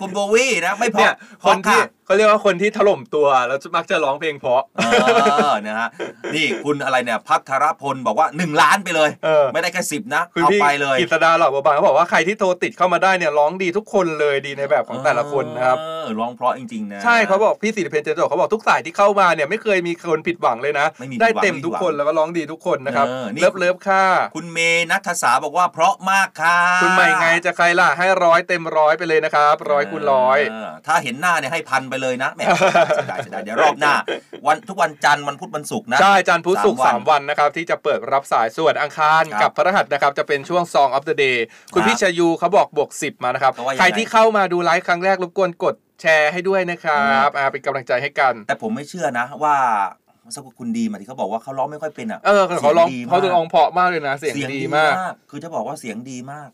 [0.00, 5.88] คุณโบวี่นะไม่เพเนี่ราะยเพคนราะที่ค่ะเขาเรียกว่าคนที่ถล่มตัวแล้วมักจะร้องเพลงเพราะเออนะฮะ
[6.34, 24.58] นี่คุณอะไรเนี่ยพัทรพลบอกว่า 1 ล้านไปเลย เออไม่ได้แค่สิบนะคุณเอาพี่ไปเลยกิตดาหลอกบางเขาบอกว่าใครที่โทรติดเข้ามาได้เนี่ยร้องดีทุกคนเลยดีในแบบของแต่ละคนนะครับ เออร้องเพราะจริงๆนะ ใช่เขาบอกพี่สิริเพนเจโจเขาบอกทุกสายที่เข้ามาเนี่ยไม่เคยมีคนผิดหวังเลยนะ ไม่มีได้ผิดหวังเต็มทุกคนแล้วก็ร้องดีทุกคนนะครับเออนี่ เลิฟเลิฟค่ะ คุณเม
[24.90, 32.40] นัทสาบอกว่าเพราะมากค่ะคุณใหม่ไงจะใครล่ะให้ร้อยเต็มร้อยไปเลยนะครับร้อยคูณร้อยเออถ้าเห็นหน้าเนี่ยให้พันไปไปเลยนะแหม
[32.94, 33.94] เสียดายเสียดายเดี๋ยวรอบหน้า
[34.46, 41.38] วันทุกวันจันทร์วันพุธวันศุกร์นะใช่จันทร์พุธศุกร์สาสามมวันนะครับที่จะเปิดรับสายส่วนอังคารครับกับพฤหัสนะครับจะเป็นช่วง Song of the Day
[41.74, 49.56] คุณครับพี่ชายูเขาบอกบวก10มานะครับเขาว่ายังไงใครที่เข้ามาดูไลฟ์ครั้งแรกรบกวนกดแชร์ให้ด้วยนะครับอ่าเป็นกำลังใจให้กัน แต่ผมไม่เชื่อนะว่า
[50.34, 54.92] สักคุณดีมาที่เขาบอกว่าเขาร้องไม่ค่อยเป็นอะ เออเขาร้องสียดีมกเขาจะร้องเพราะมากเลยนะ เสียงดีมาก
[55.30, 56.48] คือจะบอกว่าเสียงดีมาก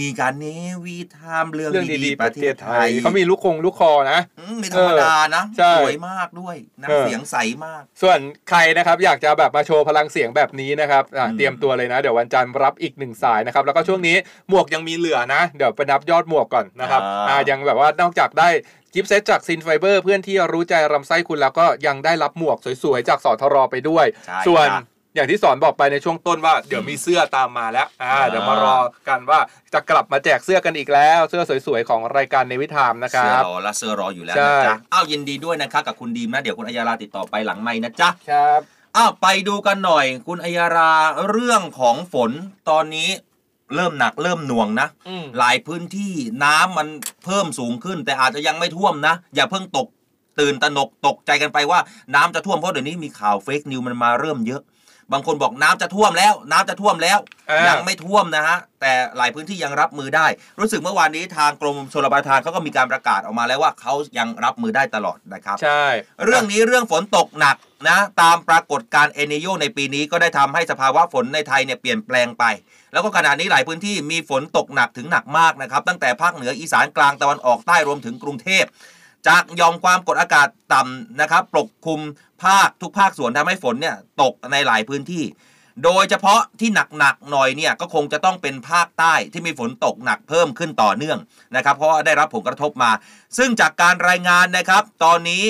[0.00, 0.46] มีการเน
[0.84, 8.18] วีไทม์เรื่องเรื่องดีดีๆๆปประระเทเทศศไทไทยยเขามีลูกคงลูกคอนะ อืมไม่ธรรมดานะใช่สวยมากด้วยนะเออเสียงใสมาก ส่วน
[8.48, 14.16] ใครนะครับอยากจะแบบมาโชว์พลังเสียงแบบนี้นะครับอะเตรียมตัวเลยนะ เดี๋ยววันจันทร์รับอีกหนึ่งสายนะครับ แล้วก็ช่วงนี้
[14.48, 18.48] หมวกยังมีเหลือนะ เดี๋ยวไปนับยอดหมวกก่อนนะครับอ่าอ่ายังแบบว่านอกจากได้
[18.92, 24.84] กิฟต์เซตจากซินไฟเบอร์เพื่อนที่รู้ใจรำไส้คุณแล้วก็ยังได้รับหมวกสวยๆ จากสอทรไปด้วย ใช่ส่วนครับ
[25.16, 28.76] อย่างที่สอนบอกไปในช่วงต้นว่าเดี๋ยวมีเสื้อตามมาแล้วอ่าอ่าเดี๋ยวมารอ
[29.08, 29.40] กันว่า
[29.74, 38.60] จะกลับมาแจกเสื้อกันอีกแล้ว เสื้อสวยๆของรายการในวิถามนะคเสื้รัอบรอและเสื้อรออยู่แล้วใช่นะจ๊ะอ้าวยินดีด้วยนะครับกับคุณดีมนะเดี๋ยวคุณอัยยาราติดต่อไปหลังไม่นะจ๊ะครับ
[38.96, 40.92] อ้าวไปดูกันหน่อย คุณอัยยารา
[41.30, 42.30] เรื่องของฝน
[42.70, 43.08] ตอนนี้
[43.74, 46.12] เริ่มหนักเริ่มหน่วงนะอืมหลายพื้นที่
[46.44, 46.88] น้ำมัน
[47.24, 49.88] เพิ่มสูงขึ้น แต่อาจจะยังไม่ท่วมนะ อย่าเพิ่งตก
[50.40, 51.78] ตื่นตระหนกตกใจกันไปว่า
[52.14, 54.62] น้ำจะท่วมเพราะเดี๋ยวนี้มีข่าวเฟกนิวมันมาเริ่มเยอะ
[55.12, 57.18] บางคนบอกน้ำจะท่วมแล้ว น้ำจะท่วมแล้ว
[57.50, 60.26] อ่ายัยังไม่ท่วมนะฮะ แต่หลายพื้นที่ยังรับมือได้
[60.60, 65.84] รู้สึกเมื่อวานนี้ทางกรมชลประทานเขาก็มีการประกาศออกมาแล้วว่าเขายังรับมือได้ตลอดนะครับ ใช่
[66.24, 67.56] เรื่องนี้เรื่องฝนตกหนัก
[67.88, 72.44] นะตามปรากฏการณ์เอเนโยในปีนี้ก็ได้ทำให้สภาวะฝนในไทยเนี่ยเปลี่ยนแปลงไป
[72.92, 78.64] แล้วก็ขณะนี้หลายพื้นที่มีฝนตกหนักถึงหนักมากนะครับ ตั้งแต่ภาคเหนืออีสานกลางตะวันออกใต้รวมถึงกรุงเทพ
[79.28, 82.00] จากยอมความกดอากาศต่ำนะครับปกคลุม
[82.44, 85.24] ภาคทุกภาคส่วนทำให้ฝนเนี่ยตกในหลายพื้นที่
[85.84, 91.18] โดยเฉพาะที่หนักๆหน่อยเนี่ยก็คงจะต้องเป็นภาคใต้ที่มีฝนตกหนักเพิ่มขึ้นต่อเนื่อง
[91.56, 92.90] นะครับ เพราะได้รับผลกระทบมา
[93.38, 95.42] ซึ่งจากการรายงานนะครับ ตอนนี้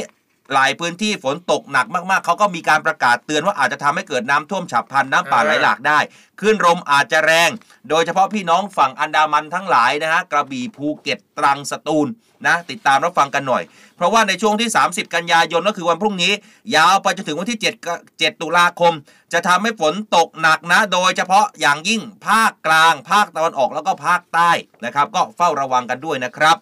[0.55, 5.99] หลายพื้นที่ฝนตกหนักมากๆ เขาก็มีการประกาศเตือนว่าอาจจะทำให้เกิดน้ำท่วมฉับพลันน้ำป่าไหลหลากได้
[6.41, 7.51] คลื่นลมอาจจะแรง
[7.89, 12.09] โดยเฉพาะพี่น้องฝั่งอันดามันทั้งหลายนะฮะกระบี่ภูเก็ตตรังสตูล
[12.47, 13.63] นะติดตามรับฟังกันหน่อย
[13.97, 16.33] เพราะว่าในช่วงที่ 30 กันยายนก็คือวันพรุ่งนี้
[16.77, 18.93] ยาวไปจนถึงวันที่ 7 7 ตุลาคม
[19.33, 24.51] จะทำให้ฝนตกหนักนะ โดยเฉพาะอย่างยิ่งภาคกลาง ภาคตะวันออกแล้วก็ภาคใต้
[24.85, 26.57] นะครับ ก็เฝ้าระวังกันด้วยนะครับ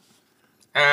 [0.79, 0.91] อ่า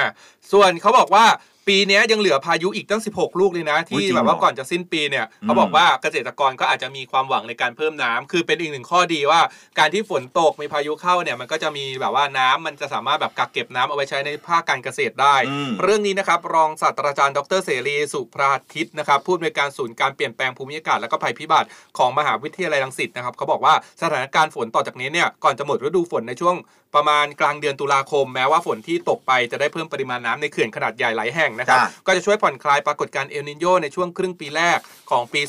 [0.52, 1.26] ส่วนเขาบอกว่า
[1.68, 9.41] ปีเนี้ยยังเหลือพายุอีกตั้ง 16 ลูกเลยนะอุ๊ยที่จริงแบบว่าเหรอก่อนจะสิ้นปีเนี่ยอืมเขาบอกว่าเกษตรกรก็อาจจะมีความหวังในการเพิ่มน้ำคือเป็นอีกหนึ่งข้อดีว่า
[9.80, 26.55] การที่ฝนตกมีพายุเข้าเนี่ยมันก็จะมีแบบว่าน้ำมันจะสามารถแบบกักเก็บน้ำเอาไว้ใช้ในภาคการเกษตรได้อืมเรื่องนี้นะครับรองศาสตราจารย์ดรเสรีสุพราทิตนะครับผู้อำนวยการศูนย์การเปลี่ยนแปลงภูมิอากาศและก็ภัยพิบัติของมหาวิทยาลัยรังสิตนะครับเขาบอกว่าสถานการณ์ฝนต่อจากนี้เนี่ยก่อนจะหมดฤดูฝนในช่วง
[26.96, 34.80] ประมาณกลางเดือนตุลาคม แม้ว่าฝนที่ตกไปจะได้เพิ่มปริมาณน้ำในเขื่อนขนาดใหญ่หลายแห่งนะครับจ้ะก็จะช่วยผ่อนคลายปรากฏการณ์เอลนิโยในช่วงครึ่งปีแรก
[35.12, 35.42] ของปี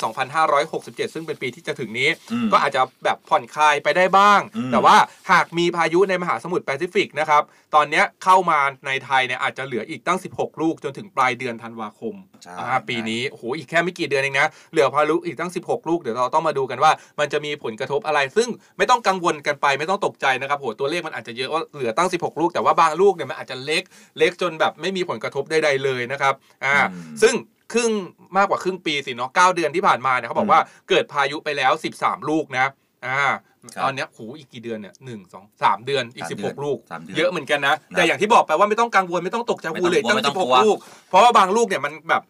[0.52, 4.96] 2567 ซึ่งเป็นปีที่จะถึงนี้อืมก็อาจจะแบบผ่อนคลายไปได้บ้างอืมแต่ว่า
[5.30, 7.42] หากมีพายุในมหาสมุทรแปซิฟิกนะครับ
[7.74, 18.48] ตอนเนี้ยเข้ามาในไทยเนี่ยอาจจะเหลืออีกตั้ง 16 ลูกจนถึงปลายเดือนธันวาคมใช่อ่าปีนี้โอ้โหอีกแค่ไม่กี่เดือนเองนะ เหลือพายุอีกตั้ง 16 ลูกเดี๋ยวเราต้องมาดูกันว่า มันจะมีผลกระทบอะไร ซึ่ง
[18.78, 23.82] ไม่ต้องกังวลกันไปไม่ต้องตกใจนะครับโหตัวเลขมันอาจจะเยอะว่าเหลือตั้ง 16 ลูก แต่ว่าบางลูกเนี่ยมันอาจจะเล็ก
[24.18, 27.34] เล็กจนแบบไม่มีผลกระทบใดๆเลยนะครับอ่าอืม ซึ่ง
[27.72, 27.90] ครึ่ง
[28.36, 32.66] มากกว่าครึ่งปีสิเนาะ9เดือนที่ผ่านมาเนี่ยเขาบอกว่าเกิดพายุไปแล้ว 13 ลูกนะ
[33.06, 33.38] อ่าครับ
[33.84, 42.22] ตอนเนี้ยโหอีกกี่เดือนเนี่ยหนึ่งสองสามเดือนอีกสามสิบเดืหอนกลูกสามเดือนเยอะเหมือนกันนะนะ แต่อย่างที่บอกไปว่าไม่ต้องกังวลไม่ต้องตกใจไม่วูต้องเลยกลัวตั้งไม่ต้สิองบหกกลัวลูก เพราะว่าบางลูกเนี่ยมันแบบ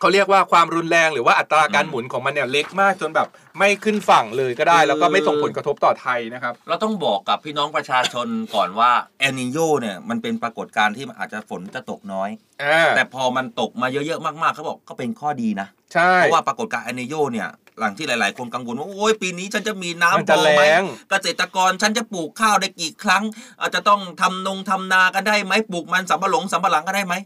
[0.00, 8.90] เขาเรียกว่าความรุนแรงหรือว่าอัตราการอืมหมุนของมันเนี่ยเล็กมากจนแบบไม่ขึ้นฝั่งเลยก็ได้ แล้วก็ไม่ส่งผลกระทบต่อไทยนะครับ เราต้องบอกกับพี่น้องประชาชนก่อนว่า
[9.20, 12.30] เอลนิโยเนี่ยมันเป็นปรากฏการณ์ที่มันอาจจะฝนจะตกน้อย
[12.62, 17.48] อ่าแต่พอมันตกมาเยอะๆมากๆเขาบอกก็เป็นข้อดีนะใช่เพราะว่าปรากฏการณ์เอลนิโยเนี่ย
[17.80, 23.22] หลังที่หลาย ๆ คนกังวลว่าโอ้ยปีนี้ฉันจะมีน้ำมันพจะอไหมแล้งเกษตรกรฉันจะปลูกข้าวได้กี่ครั้ง
[23.60, 27.16] อาจจะต้องทำนงทำนากันได้ไหมปลูกมันสำปะหลงสำปะหลังก็ได้ไหม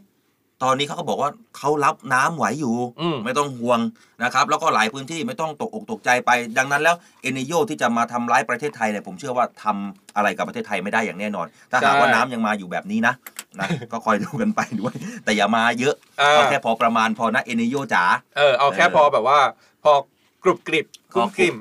[0.63, 3.79] ตอนนี้เขาก็บอกว่าเขารับน้ำไหวอยู่อืมไม่ต้องห่วง
[4.23, 13.13] นะครับ แล้วก็หลายพื้นที่ไม่ต้องตกอกตกใจไป ดังนั้นแล้วเอเนโยที่จะมาทำร้ายประเทศไทยเนี่ยผมเชื่อว่าทำอะไรกับประเทศไทยไม่ได้อย่างแน่นอน ถ้าหากว่าน้ำยังมาอยู่แบบนี้นะ
[13.59, 14.93] นะก็คอยดูกันไปด้วย
[15.23, 18.03] แต่อย่ามาเยอะอ่าเอาแค่พอประมาณพอนะเอเนโยจ๋า
[18.37, 19.39] เออเอาแค่พอแบบว่า
[19.83, 20.01] พอก
[20.47, 21.55] รุบกริบกุ้มกริม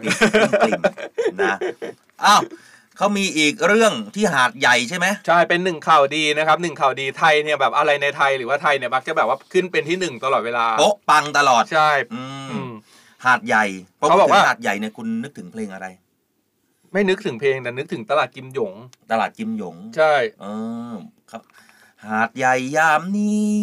[0.62, 0.80] กลิ่ม
[1.42, 1.54] นะ
[2.24, 2.42] อ้าว
[2.96, 12.70] เขามีอีกเรื่องที่หาดใหญ่ใช่ไหมใช่เป็นหนึ่งข่าวดีนะครับหนึ่งข่าวดีไทยเนี่ยแบบอะไรในไทยหรือว่าไทยเนี่ยมักจะแบบว่าขึ้นเป็นที่หนึ่งตลอดเวลาโป๊ะปังตลอดใช่อืมอืม
[13.26, 13.64] หาดใหญ่
[14.00, 15.86] พอเขาบอกว่าพูดถึงหาดใหญ่เนี่ยคุณนึกถึงเพลงอะไร
[16.92, 18.72] ไม่นึกถึงเพลงแต่นึกถึงตลาดกิมหยง
[19.10, 20.46] ตลาดกิมหยง ใช่ เอ
[20.92, 20.94] อ
[21.30, 21.42] ครับ
[22.04, 23.54] หหาดใหญ่ยามนี้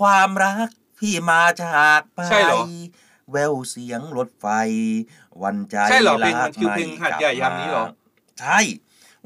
[0.00, 2.62] ความรักพี่มาจากไปใช่เหรอ
[3.32, 4.46] แววเสียงรถไฟ
[5.42, 7.86] วันใจใช่เหรอเพลงรัมันคือเพลงหาดใหญ่ยามนี้เหรอ
[8.40, 8.58] ใช่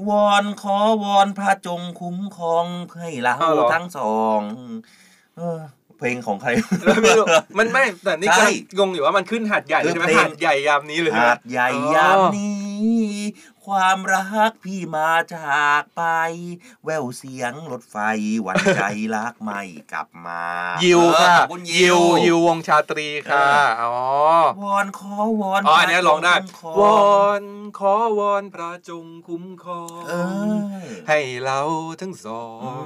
[0.09, 2.66] วอนขอวอนพระจงคุ้มครอง
[2.98, 4.40] ให้เราอ้าวเหรอทั้งสอง
[5.36, 5.59] เออ
[5.98, 6.50] เพลงของใคร
[7.02, 7.26] ไม่รู้
[7.59, 8.48] มันไม่แต่นี่ใช่
[8.78, 12.65] ก็งงอยู่ว่ามันขึ้นหาดใหญ่เลยใช่ไหมคือเพลงหาดใหญ่ยามนี้เลยใช่ไหมหาดใหญ่ยามนี้
[13.66, 16.03] ความรักพี่มาจากไป
[16.85, 17.97] แววเสียงรถไฟ
[18.43, 18.83] หวันใจ
[19.16, 19.61] รักไม่
[19.93, 20.43] กลับมา
[20.85, 23.47] ยิวค่ะเออขอบคุณยิยิววยิววงชาตรีค่ะ
[23.83, 23.97] อ๋อ
[24.62, 27.45] วอนขอวอนอ๋ออันเนี้ยร้องได้พระจคุ้มครวอองน
[27.79, 30.12] ขอวอนพระจงคุ้มครองเอ
[30.51, 30.55] อ
[31.09, 31.61] ให้เรา
[32.01, 32.45] ทั้งสอ
[32.83, 32.85] ง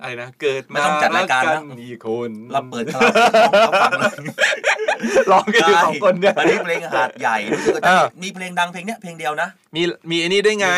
[0.00, 4.16] อะไรนะ เกิดไม่มาต้องจัดรายการกัแล้วมีคนเราเปิดคาราโอเกะเขาฟังเลย
[5.30, 10.68] ร้องกันอยู่สองคนเนี่ยอันนี้เพลงหาดใหญ่รู้สึกว่าจะเออมีเพลงดังเพลงเนี้ยเพลงเดียวนะ มีมีไอ้นี่ได้วยไง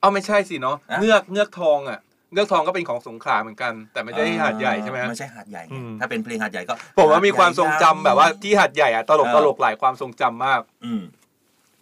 [0.00, 1.98] เอาไม่ใช่สิเนาะอะเงือกเงือกทองอะ
[2.32, 11.02] เงือกทองก็เป็นของสงขลาเหมือนกัน แต่ไม่ใช่หาดใหญ่ใช่ไหมไม่ใช่หาดใหญ่ไงอืมถ้าเป็นเพลงหาดใหญ่ก็ผมว่ามีความทรงจำแบบว่าที่หาดใหญ่อะตลกเออตลกหลายความทรงจำมาก อืม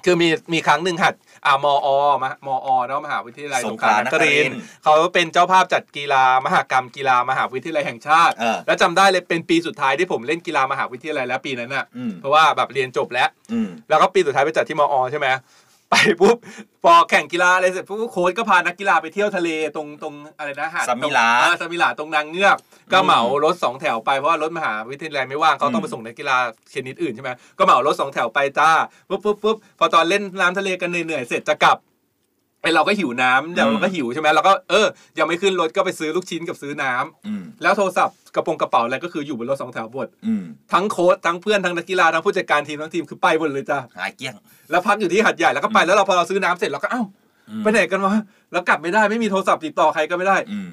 [0.04, 1.14] คือมีมีครั้งหนึ่งหัด
[1.46, 1.88] อ่ามอ
[2.22, 15.28] มามอเนาะมหาวิทยาลัยสสงงขขลาลานนคคริรินนทร์ทร์เขาเป็นเจ้าภาพจัดกีฬามหากรรมกีฬามหาวิทยาลัยแห่งชาติเออแล้วจำได้เลยเป็นปีสุดท้ายที่ผมเล่นกีฬามหาวิทยาลัยแล้วปีนั้นอะอืมเพราะว่าแบบเรียนจบแล้วอืมแล้วก็ปีสุดท้ายไปจัดที่มอใช่ไหม
[15.92, 16.36] ไปปุ๊บ
[16.84, 22.56] พอแข่งกีฬาอะไรเสร็จปุ๊บโค้ชก็พานักกีฬาไปเที่ยวทะเลตรงตรงอะไรนะหาดสมิลาตรงอ่สมิลาตรงนางเงือก
[22.92, 26.36] ก็เหมารถสองแถวไปเพราะว่ารถมหาวิทยาลัยไม่ว่างเขาต้องไปส่งนักกีฬา
[26.74, 28.70] ชนิดอื่นใช่ไหมก็เหมารถสองแถวไปจ้า
[29.08, 31.76] ปุ๊บปุ๊บปุ๊บพอตอนเล่นน้ำทะเลกันเหนื่อยๆเสร็จจะกลับ
[32.62, 34.86] ไอเราก็หิวน้ำเดี๋ยวเราก็หิวใช่ไหมเราก็เออ
[35.18, 44.34] ยังไม่ขึ้นรถก็ไปซื้อลูกชิ้นกับซื้อน้ำอืมแล้วโทรศัพท์กระโปรงกระเป๋าอะไรก็คืออยู่บนรถสองแถวหมดอืมทั้งโค้ชทั้งเพื่อนทั้งนักกีฬาทั้งผู้จัดการทีมทั้งทีมคือไปหมดเลยจ้าหายเกลี้ยง
[44.70, 47.02] แล้วพักอยู่ที่หัดใหญ่แล้วก็ไปแล้วเราพอเราซื้อน้ำเสร็จเราก็เอ้า
[47.50, 48.14] อืมไปไหนกันวะ
[48.52, 50.68] แล้วกลับไม่ได้ไม่มีโทรศัพท์ติดต่อใครก็ไม่ได้อืม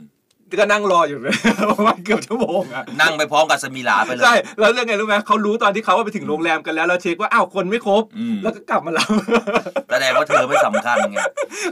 [0.60, 1.36] ก็นั่งรออยู่เลย
[1.72, 9.10] ประมาณเกือบชั่วโมงอะนั่งไปพร้อมกับสมิลาไปเลยใช่แล้วเรื่องไงรู้ไหมเขารู้ตอนที่เขาว่าไปถึงโรงแรมกันแล้วเราเช็คว่าอ้าวคนไม่ครบอืมแล้วก็กลับมาแล้ว
[9.92, 11.18] แสดงว่าเธอไม่สำคัญไง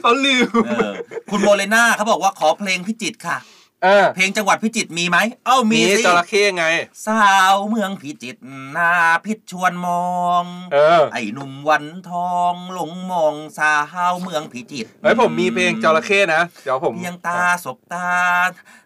[0.01, 0.91] เขาลืมเออ
[1.31, 3.37] คุณโมเลนาเขาบอกว่าขอเพลงพิจิตรค่ะ
[3.83, 6.65] เออเพลงจังหวัดพิจิตรมีไหม เอ้ามีมีสิจระเข้ไง
[7.07, 8.41] สาวเมืองพิจิตร
[8.75, 8.91] นา
[9.25, 13.73] พิษชวนมองเออไอ้หนุ่มวันทองหลงมองสา
[14.11, 18.11] วเมืองพิจิตรเฮ้ยผมมีเพลงจระเข้นะเดี๋ยวผมเพียงตาสบตา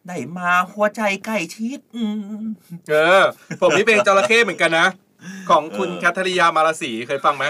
[0.07, 1.79] ได้มาหัวใจใกล้ชิด
[2.89, 3.21] เออ
[3.61, 4.87] ผมมีเพลงจระเข้เหมือนกันนะ
[5.49, 7.45] ของคุณแคทริยามาลาสีเคยฟังไหม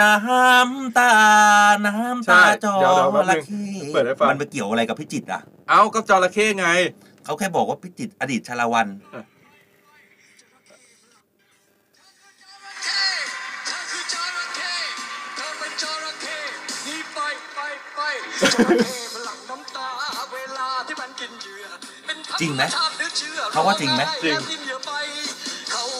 [0.00, 1.12] น้ำตา
[1.86, 6.66] น้ำใช่ตาจอเดี๋ยวเดี๋ยวแป๊บนึระงเข้เปิดให้ฟังมันไปเกี่ยวอะไรกับพิจิตรอะ เอ้าก็จระเข้ไง
[7.24, 8.86] เขาแค่บอกว่าพิจิตรอดีตชาละวัน
[22.40, 22.62] จริงไหม
[23.52, 24.36] เขาว่าจริงไหมจริง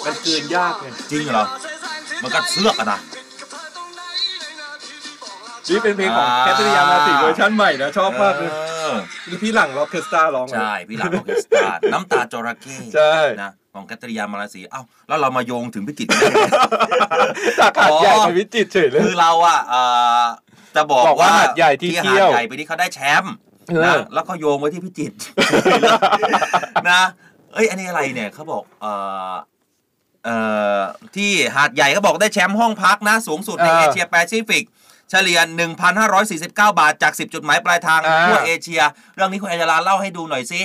[0.07, 1.45] มันเกินยากไงจริงเหรอ
[2.22, 2.99] มันก็เสือกอะนะ
[5.70, 8.58] นี่เป็นเพลงของอ่าแคทริยามาลาสีเวอร์ชันใหม่นะชอบมากเลยเอ
[8.92, 8.94] อ
[9.28, 16.40] นี่พี่หลังล็อกเคสตาร้องเลยใช่พี่หลักออร์เคสตราน้ำตาจระเข้ใช่นะของกัตริยามาลาสีเอ้าแล้วเรามาโยงถึงพิจิตรได้ไง
[17.60, 19.82] จากหาดใหญ่ไปวิจิตรเฉยเลยคือเราอะเอ่
[20.20, 20.22] อ
[20.76, 23.34] จะบอกบอกว่าหาดใหญ่ที่เที่ยวหาดใหญ่ไปที่เขาได้แชมป์
[23.68, 25.16] เออนะแล้วก็โยงไว้ที่พิจิตร
[26.90, 27.02] นะ
[27.52, 28.92] เอ้ยอันนี้อะไรเนี่ยเขาบอกเอ่
[29.32, 29.34] อ
[30.24, 30.36] เอ่
[30.78, 30.80] อ
[31.16, 34.64] ที่หาดใหญ่เขาบอกได้แชมป์ห้องพักนะ สูงสุดในเออเอเชียแปซิฟิก
[35.12, 35.40] เฉลี่ย
[36.08, 38.82] 1,549 บาทจาก 10 จุดหมายปลายทางอ่าทั่วเอเชีย
[39.14, 40.60] เรื่องนี้คุณอัญญาลาเล่าให้ดูหน่อยสิ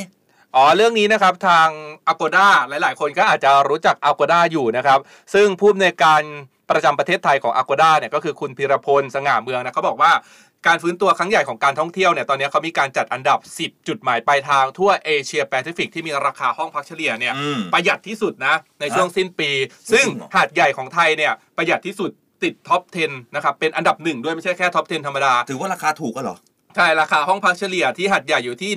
[0.55, 1.67] อ๋อเรื่องนี้นะครับทาง
[2.11, 4.99] Agoda หลาย ๆ คนก็อาจจะรู้จัก Agoda อยู่นะครับ
[5.33, 6.21] ซึ่งผู้อำนวยการ
[6.69, 10.11] ประจำประเทศไทยของ Agoda เนี่ยก็คือคุณพิรพลสง่าเมืองนะเขาบอกว่า
[10.67, 19.49] การฟื้นตัวครั้งใหญ่ของการท่องเที่ยวเนี่ยตอนนี้เขามีการจัดอันดับ 10 จุดหมายปลายทางทั่วเอเชียแปซิฟิกที่มีราคาห้องพักเฉลี่ยเนี่ยอืมประหยัดที่สุดนะในช่วงสิ้นปี
[19.91, 22.11] ซึ่งจริงเหรอหาดใหญ่ของไทยเนี่ยประหยัดที่สุด
[22.43, 26.37] ติด top 10 นะครับ เป็นอันดับหนึ่งด้วยไม่ใช่แค่ top 10 ธรรมดา ถือว่าราคาถูกก็เหรอ
[26.77, 28.71] ใช่ ราคาห้องพักเฉลี่ยที่หาดใหญ่อยู่ที่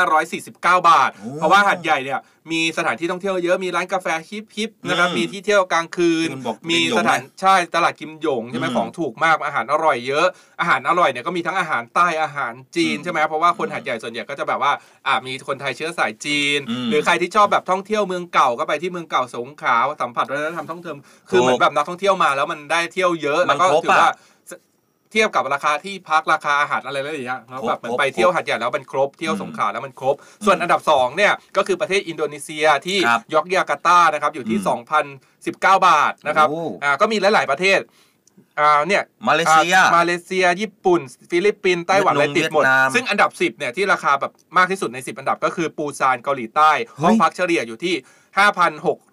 [0.00, 2.20] 1,549 บาทโอ้เพราะว่าหาดใหญ่เนี่ย
[2.52, 10.26] มีสถานที่ท่องเที่ยวเยอะมีร้านกาแฟ hip hip นะครับอืมมีที่เที่ยวกลางคืนที่มันบอกมีกิมหยงสถานนะใช่ตลาดกิมหยงใช่ไหมอืมของถูกมากอาหารอร่อยเยอะ
[10.60, 14.72] อาหารอร่อยเนี่ยก็มีทั้งอาหารใต้อาหารจีนใช่ไหมเพราะว่าคนหัดใหญ่ส่วนใหญ่ก็จะแบบว่า
[15.06, 20.94] อ่ามีคนไทยเชื้อสายจีนอืมหรือใครที่ชอบแบบท่องเที่ยวเมืองเก่าก็ไปที่เมืองเก่าสงขลาสัมผัสวัฒนธรรมท่องเที่ยว
[21.30, 24.12] คือเหมือนแบบนักท่องเที่ยวมาแล้วมันได้เที่ยวเยอะมัแล้วนก็ครบถือว่าอะ
[25.12, 30.14] เทียบกับราคาที่พักราคาอาหารอะไรแล้วอย่างเงี้ยเนาะครบแบบเหมือนครบไปเที่ยวครบหัดใหญ่แล้วมันครบเที่ยวอืมสงขลาแล้วมันครบ
[30.46, 34.80] ส่วนอันดับ2เนี่ยก็คือประเทศอินโดนีเซียที่ครับยอกยาการ์ตานะครับอยู่ที่อืม
[35.44, 37.80] 2,019 บาทนะครับโอ้อ่าก็มีหลาย ๆประเทศ
[38.60, 41.00] อ่าเนี่ยมาเลเซียอ่มาเลเซีย ญี่ปุ่น
[41.30, 47.94] ฟิลิปปินส์ไต้หวันอะไรติดหมดเวียดนามซึ่งอันดับ 10เนี่ยที่ราคาแบบมากที่สุดใน 10 อันดับก็คือปูซานเกาหลีใต้เฮ้ยห้องพักเฉลี่ยอยู่ที่
[48.38, 49.07] 5,600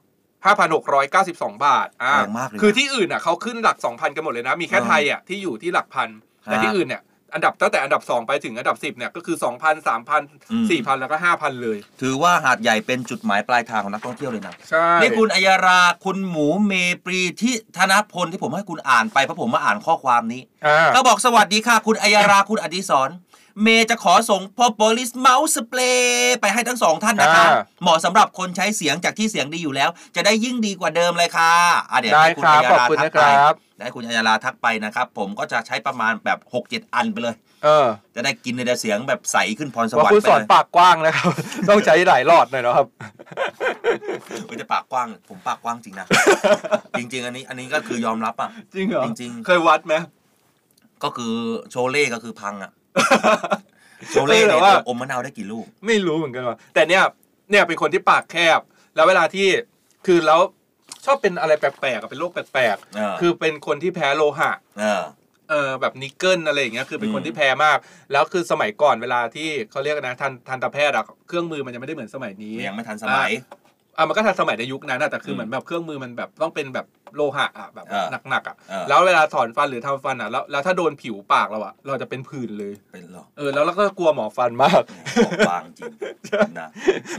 [0.45, 6.09] 5,692 บาทอ่าแพงมากเลยนะ คือที่อื่นอะเขาขึ้นหลัก 2,000 กันหมดเลยนะ มีแค่อ่าไทยอะที่อยู่ที่หลักพัน
[6.45, 16.73] แต่ฮะที่อื่นเนี่ยอันดับตั้งแต่อันดับ 2 ไปถึงอันดับ 10เนี่ยก็คือ 2,000อืม3,000 4,000 แล้วก็ 5,000 เลย ถือว่าหาดใหญ่เป็นจุดหมายปลายทางของนักท่องเที่ยวเลยนะ ใช่นี่คุณอัยรา คุณหมูเม
[17.05, 23.09] ปรีที่ธนพลที่ผมให้คุณอ่านไปเพราะผมมาอ่านข้อความนี้ อ่า ก็บอกสวัสดีค่ะ คุณอัยรา คุณอดิศร
[23.63, 31.51] เมย์จะขอส่งพอโปลิสเมาส์สเปรย์ไปให้ทั้งสองท่านนะคะอ่าเหมาะสำหรับคนใช้เสียงจากที่เสียงดีอยู่แล้ว จะได้ยิ่งดีกว่าเดิมเลยค่ะ
[31.91, 41.31] อะเดี๋ยวได้ให้คุณครับอัยขอบราคุณทันะกคไปรับได้ให้คุณอัยราทักไปนะครับ ผมก็จะใช้ประมาณแบบ 6-7 อันไปเลยเออจะได้กินในเสียงแบบใสขึ้นพรสว่าะวรรคุณค์ไปสอนเลยปากกว้างนะครับ
[41.69, 42.87] ต้องใช้หลายหลอดหน่อยเนาะครับ
[44.45, 46.07] เออจะปากกว้าง ผมปากกว้างจริงนะ
[46.97, 49.95] จริง ๆ อันนี้อันนี้ก็คือยอมรับอะ จริงเหรอจริง ๆ เคยวัดไหม
[51.03, 51.33] ก็คือ
[51.69, 52.71] โชเล่ก็คือพังอะ
[54.09, 57.03] โชเล่เออแต่เนี่ยว่าอมมะนาวได้กี่ลูก ไม่รู้เหมือนกันว่าแต่เนี่ย
[57.51, 58.59] เนี่ยเป็นคนที่ปากแคบ
[58.95, 59.47] แล้วเวลาที่
[60.05, 60.41] คือแล้ว
[61.05, 65.03] ชอบเป็นอะไรแปลกๆอะเป็นโรคแปลกเออๆคือเป็นคนที่แพ้โลหะเออ
[65.49, 67.77] เออแบบนิกเกิลอะไรอย่างเงี้ยคือเป็นคนอืมที่แพ้มาก
[68.11, 73.31] แล้วคือสมัยก่อนเวลาที่เขาเรียกนะทันตะทันตแพทย์อะเครื่องมือมันยังไม่ได้เหมือนสมัยนี้ยังไม่ทันสมัย
[73.97, 76.85] อะอะมันก็ทันสมัยในยุคนั้นอะแต่คือมเหมือนแบบเครื่องมือมันแบบต้องเป็นแบบ
[77.15, 84.81] โลหะอะแบบเออหนักๆอะเออแล้วเวลาถอนฟันหรือทำฟันอะแล้วแล้วถ้าโดนผิวปากเราอะเราจะเป็นผื่นเลยเป็นหรอเออแล้วเราก็กลัวหมอฟันมาก
[85.25, 85.91] บอกบางจริง
[86.59, 86.69] นะ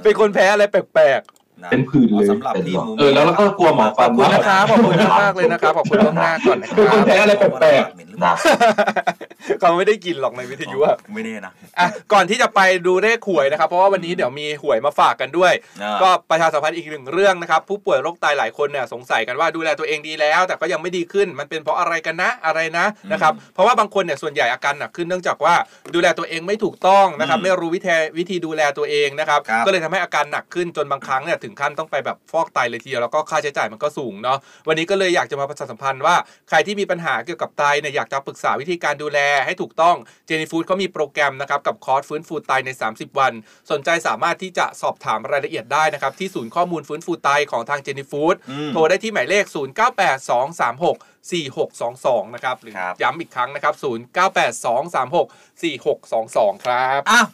[0.02, 1.32] เป็นคนแพ้อะไรแปลกนะ
[1.70, 15.52] เป็นผื่นเลยสำหรับเป็นพี่หรอหมูเออแล้วเราก็กลัวหมอฟันๆขอบคุณมากนะครับขอบคุณมากๆเลยนะครับขอบคุณล่วงหน้าก่อนนะคเป็นคนรับแพ้อะไรแปลกเหม็นหรือๆเปล่านะเขาไม่ได้กินหรอกในวิทยุอะไม่แน่นะอะก่อนที่จะไปดูเลขหวยนะครับ เพราะว่าวันนี้เดี๋ยวมีหวยมาฝากกันด้วย
[15.82, 25.54] อ่าก็ประชาสัมพันธ์อีกหนึ่งเรื่องนะครับ ผู้ป่วยโรคไตหลายคนเนี่ยสงสัยกันว่าดูแลตัวเองดีแล้ว แต่ก็ยังไม่ดีขึ้นมันเป็นเพราะอะไรกันนะอะไรนะนะครับเพราะว่าบางคนเนี่ยส่วนใหญ่อาการหนักขึ้นเนื่องจากว่า
[25.94, 34.38] ดูแลตัวเองไม่ถูกต้องนะครับอืมไม่รู้วิธีวิธีดูแลตัวเองนะครับครับก็เลยทำให้อาการหนักขึ้นจนบางครั้งเนี่ยถึงขั้นต้องไปแบบฟอกไตเลยทีเดียวแล้วก็ค่าใช้จ่ายมันก็สูงเนาะ
[34.68, 36.16] วันนี้ก็เลยอยากจะมาประชาสัมพันธ์ว่า
[36.48, 43.32] ใครที่มีปัญหาเกี่ยวกับไตเนี่ยอยากจะปรึกษาวิธีการดูแลให้ถูกต้องเจนี่ฟู้ดเขามีโปรแกรมนะครับกับคอร์สฟื้นฟูไตใน 30 วัน
[43.70, 57.26] สนใจสามารถที่จะสอบถามรายละเอียดได้นะครับที่ศูนย์ข้อมูลฟื้นฟูไตของทางเจนี่ฟู้ดอืมโทรได้ที่หมายเลข 0982364622 นะครับ หรือครับย้ำอีกครั้งนะครับ 0982364622 ครับ อ้าว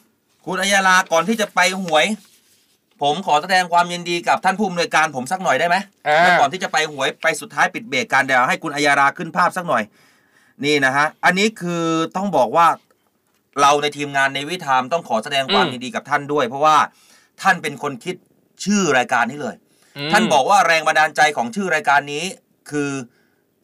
[0.47, 2.07] คุณอัยราก่อนที่จะไปหวย
[3.03, 5.76] ผมขอแสดงความยินดีกับท่านผู้อำนวยการผมสักหน่อยได้ไหม
[6.09, 9.82] อ่า แล้วก่อนที่จะไปหวยไปสุดท้ายปิดเบรกกันเดี๋ยวให้คุณอัยราขึ้นภาพสักหน่อย
[10.64, 11.84] นี่นะฮะ อันนี้คือ
[12.16, 12.66] ต้องบอกว่า
[13.61, 16.76] เราในทีมงานในวิธามต้องขอแสดงความอืม ยินดีกับท่านด้วย เพราะว่า
[17.42, 18.16] ท่านเป็นคนคิด
[18.64, 19.57] ชื่อรายการนี้เลย
[19.96, 22.24] อืมท่านบอกว่าแรงบันดาลใจของชื่อรายการนี้
[22.70, 22.90] คือ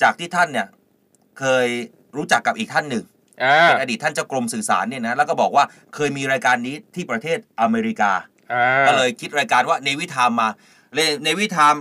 [0.02, 0.66] จากที่ท่านเนี่ย
[1.38, 1.66] เคย
[2.16, 3.04] รู้จักกับอีกท่านหนึ่ง
[3.44, 5.64] อ่า เป็นอดีตท่านเจ้ากรมสื่อสารเนี่ยนะแล้วก็บอกว่า
[5.94, 8.37] เคยมีรายการนี้ที่ประเทศอเมริกาอ่า
[8.86, 10.48] ก็เลยคิดรายการว่าเนวิทามมา
[10.94, 11.74] เลยเนวิทาม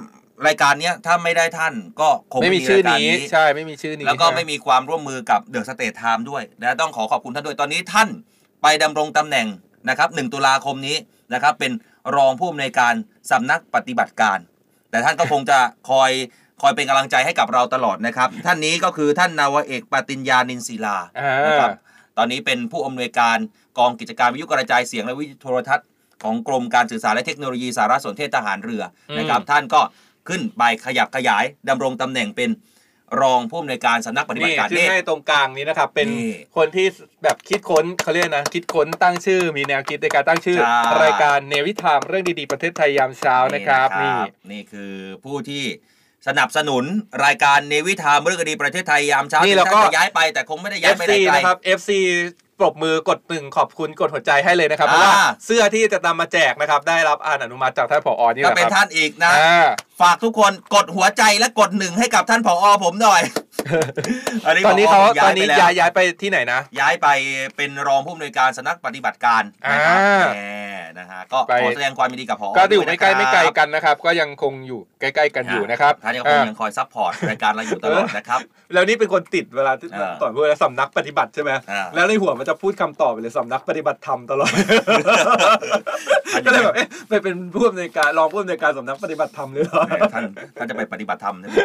[0.48, 8.10] รายการเนี้ยถ้าไม่ได้ท่านก็คงไม่ไม่มีมีชื่อรายการนี้นี้ใช่ไม่มีชื่อนี้ แล้วก็ใช่ไม่มีความร่วมมือกับ The States Times ด้วยนะต้องขอขอบคุณท่านด้วยตอนนี้ท่าน
[8.62, 9.48] ไปดำรงตำแหน่ง
[9.90, 10.98] นะครับ1ตุลาคมนี้
[11.34, 11.72] นะครับเป็น
[12.16, 12.94] รองผู้อำนวยการ
[13.32, 14.38] สำนักปฏิบัติการ
[14.90, 15.60] แต่ท่านก็คงจะ
[15.90, 16.12] คอย
[16.62, 21.72] คอยเป็นกำลังใจให้กับเราตลอดนะครับ ท่านนี้ก็คือท่านนาวาเอกปติญญานินศิลาอ่านะครับ
[22.18, 23.38] ตอนนี้เป็นผู้อำนวยการ
[23.78, 25.88] กองกิจการวิทยุกระจายเสียงและวิทยุโทรทัศน์
[26.24, 29.82] ของกรมการสื่อสารและเทคโนโลยีสารสนเทศทหารเรืออมนะครับ ท่านก็
[30.28, 32.52] ขึ้นไปขยับขยายดำรงตำแหน่งเป็น
[33.22, 36.88] รองผู้อำนวยการสำนักปฏิบันี่ติการชื่อให้ตรงกลางนี้นะครับ เป็นนี่คนที่
[37.24, 44.12] แบบคิดค้นเขาเรียกนะ คิดค้นตั้งชื่อ มีแนวคิดในการตั้งชื่อใช่รายการเนวิทามเรื่องดีๆประเทศไทยยามเช้านะครับนี่
[44.52, 44.94] นี่คือ
[45.24, 45.64] ผู้ที่
[46.28, 46.84] สนับสนุน
[47.26, 51.92] รายการเนวิทามเรื่องดีประเทศไทยยามเช้านี่ถึงแล้วก็ท่านจะย้ายไปแต่คงไม่ได้ย้ายไปไหน FC ไกลนะครับ FC
[52.60, 59.68] ปรบมือกดหนึ่งขอบคุณกดหัวใจให้เลยนะครับเพราะว่าอ่าเสื้อที่จะนำมาแจกนะครับ ได้รับอ่าอนุมัติจากท่านผอนี่แหละครับ ก็เป็นท่านอีกนะอ่า
[60.02, 63.22] ฝากทุกคนกดหัวใจและกดหนึ่งให้กับท่านผอผมหน่อย
[64.46, 67.08] ตอนนี้เขาผมตอนนี้ไปแล้วย้ายย้ายไปที่ไหนนะ ย้ายไป
[67.58, 70.38] เป็นรองผู้อำนวยการสำนักปฏิบัติการนะครับอ่าแหม
[71.00, 78.40] นะฮะก็ไปขอแสดงความยินดีกับผอก็อยู่ด้วไม่ไกลนะครับไม่ไกลกันนะครับ ก็ยังคงอยู่ใกล้ ๆ กันอยู่นะครับท่านยังคงยังคอย support รายการเราอยู่ตลอดนะครับ
[78.74, 84.52] แล้วนี่เป็นคนติดเวลาที่เออก่อนพูดแล้วสำนักปฏิบัติใช่ไหมอ่าแล้วในหัวมันจะพูดคำตอบไปเลยสำนักปฏิบัติธรรมตลอด
[86.46, 90.24] ก็เลยแบบเอ๊ะไปเป็นผู้อำนวยการรองผู้อำนวยการสำนักปฏิบัติธรรมหรือเปล่าท่าน
[90.58, 91.56] ท่านจะไปปฏิบัติธรรมใช่ไหม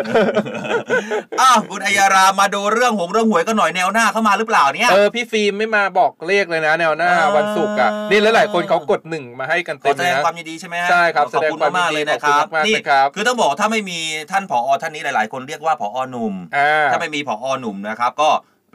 [1.41, 13.99] อ้าวคุณอัยารามาดูเรื่องหงเรื่องหวยกันหน่อยแนวหน้าเข้ามาหรือเปล่าเนี่ยเออพี่ฟิล์มไม่มาบอกเลขเลยนะ แนวหน้าอ่าวันศุกร์อะนี่หลายๆคนเขากดหนึ่งมาให้กันขเต็อมแสเลยดงนะความยินดีใช่ไหมฮะใช่ครับขอบคุณแสดงความมากๆยินดีเลยนะครับขอบคุณมากๆนี่เลยครับคือต้องบอกถ้าไม่มี
[14.31, 18.31] ท่านผอท่านนี้หลาย ๆ คนเรียกว่าผอหนุ่มอ่าถ้าไม่มีผอหนุ่มนะครับก็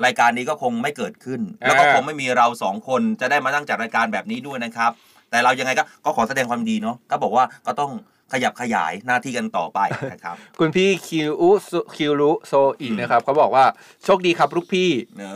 [0.06, 4.92] รายการนี้ก็คงไม่เกิดขึ้น แล้วก็อ่าคงไม่มีเราสองคนจะได้มาตั้งจัดรายการแบบนี้ด้วยนะครับ
[5.32, 7.92] แต่เรายังไงก็ก็ขอแสดงความดีเนาะก็บอกว่าก็ต้อง
[8.32, 9.80] ขยับขยายหน้าที่กันต่อไป
[10.12, 13.66] นะครับ คุณพี่คิวอุสุคิวรุโซอีนะครับเขาบอกว่า
[14.04, 15.36] โชคดีครับลูกพี่เนอะ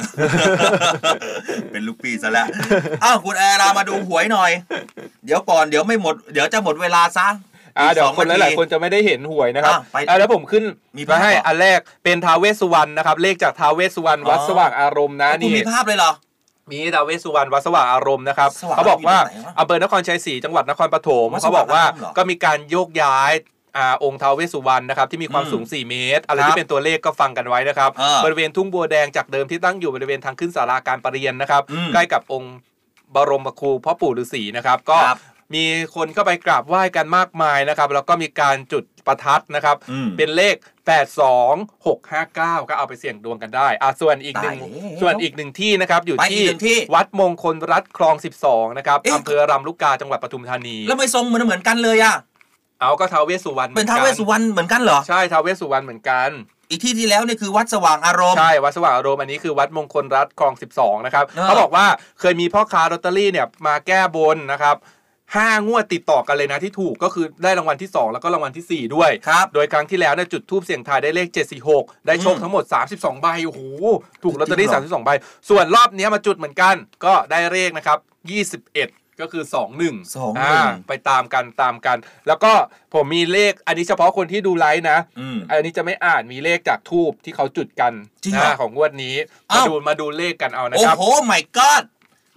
[1.72, 2.48] เป็นลูกปีซะแล้ว
[3.04, 4.52] อ้าวคุณแอร์เรามาดูหวยหน่อย
[5.26, 7.28] เดี๋ยวก่อนเดี๋ยวไม่หมด เดี๋ยวจะหมดเวลาซะ
[7.78, 10.64] อ่าเดี๋ยวสองคนหลายๆคนทีจะไม่ได้เห็นหวยนะครับอะไปอ่าแล้วผมขึ้น
[10.98, 16.12] มีภาพมาให้เหรออัอันแรกเป็นท้าวเวสสุวรรณนะครับ เลขจากท้าวเวสสุวรรณวัดอ๋อสว่างอารมณ์นะคุณนี่มีภาพเลยเหรอ
[16.72, 23.34] มีท้าวเวสสุวรรณวัดสว่างอารมณ์นะครับสว่างเขาบอกว่าอารมณ์อยู่ที่ไหนวะ อำเภอนครชัยศรีจังหวัดนครปฐมวัดสเขาว่างบอกว่าอารมณ์เหรอก็มีการโยกย้าย
[23.78, 32.56] อ่าองค์ท้าวเวสสุวรรณนะครับที่มีความอืมสูง 4 เมตร อะไรครับที่เป็นตัวเลขก็ฟังกันไว้นะครับ เออบริเวณทุ่งบัวแดงจากเดิมที่ตั้งอยู่บริเวณทางขึ้นศาลาการประเรียนนะครับ อืมใกล้กับองค์
[33.16, 35.20] บรมครูพ่อปู่ฤาษีนะครับก็ครับ
[35.56, 35.66] มี
[35.96, 40.56] คนเข้าไปกราบไหว้กันมากมายนะครับแล้วก็มีการจุดประทัดนะครับ อืม เป็นเลข
[40.88, 48.16] 82659 ก็เอาไปเสี่ยงดวงกันได้อะส่วนอีกหนึ่งตายแล้วส่วนอีกหนึ่งที่นะครับอยู่ไปอีกที่หนึ่งที่ วัดมงคลรัฐคลอง
[48.48, 52.16] 12 นะครับเอ๊ะ อำเภอรำลูกกาจังหวัดปทุมธานี แล้วไม่ทรงเหมือนเหมือนกันเลยอะ
[52.82, 56.30] เอาก็ท้าวเวสสุวรรณเป็นท้าวเวสสุวรรณเหมือนกันเหรอ ใช่ท้าวเวสสุวรรณเหมือนกัน
[56.70, 61.86] อีกที่ที่แล้วนี่คือวัดสว่างอารมณ์ ใช่ วัดสว่างอารมณ์อันนี้คือวัดมงคลรัฐคลอง 12 นะครับ เออเขาบอกว่า
[62.20, 64.76] เคยมีพ่อค้าลอตเตอรี่เนี่ยมาแก้บนนะครับ
[65.38, 71.28] ห้างวดติดต่อกันเลยนะที่ถูกก็คือได้รางวัลที่ 2 แล้วก็รางวัลทีสี่4 ด้วย ครับ โดยครั้งที่แล้วเนี่ยจุดทูบเสียงทายได้เลข
[71.68, 72.64] 746 ได้โชคอืมทั้งหมด
[72.94, 73.62] 32 ใบโอ้โห
[74.24, 75.10] ถูกลอตเตอรี่จริงเหรอ32 ใบ
[75.50, 76.76] ส่วนรอบเนี้ยมาจุดเหมือนกัน
[77.06, 79.96] ก็ได้เลขนะครับ 21 ก็คือ 21สองหนึ่ง
[80.40, 80.56] อ่า
[80.88, 82.52] ไปตามกันตามกัน แล้วก็
[82.94, 89.16] ผมมีเลขอันนี้เฉพาะคนที่ดูไลฟ์นะ อืม อันนี้จะไม่อ่านมีเลขจากทูบที่เขาจุดกันจริงเหรอนะของงวดนี้
[89.50, 91.72] มาอ้าวดูมาดูเลขกันเอานะโอ้ครับ โหไม่ก็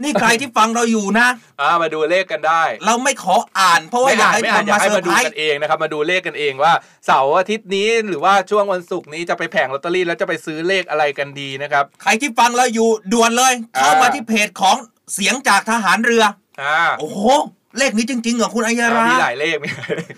[0.03, 1.29] นี่ใครที่ฟังเราอยู่นะ
[1.61, 6.73] อ่ามาดูเลขกันได้ เราไม่ขออ่าน เพราะว่าไม่อยากอ่านให้ไม่คอ่านนอยากมาให้เซอมาร์ดูไพรกัส์นเองนะครับ มาดูเลขกันเองว่า
[7.07, 14.77] เสาร์อาทิตย์นี้หรือว่าช่วงวันศุกร์นี้จะไปแผงลอตเตอรี่แล้วจะไปซื้อเลขอะไรกันดีนะครับ ใครที่ฟังเราอยู่ด่วนเลย เข้ามาอ่าที่เพจของ
[15.15, 16.25] เสียงจากทหารเรือ
[16.63, 17.21] อ่าโอ้โห
[17.79, 20.13] เลขนี้จริงๆเหรอคุณอัยรามีหลายเลขมีหลายเลข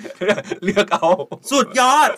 [0.65, 1.07] เลือกเอา
[1.51, 2.11] สุดยอด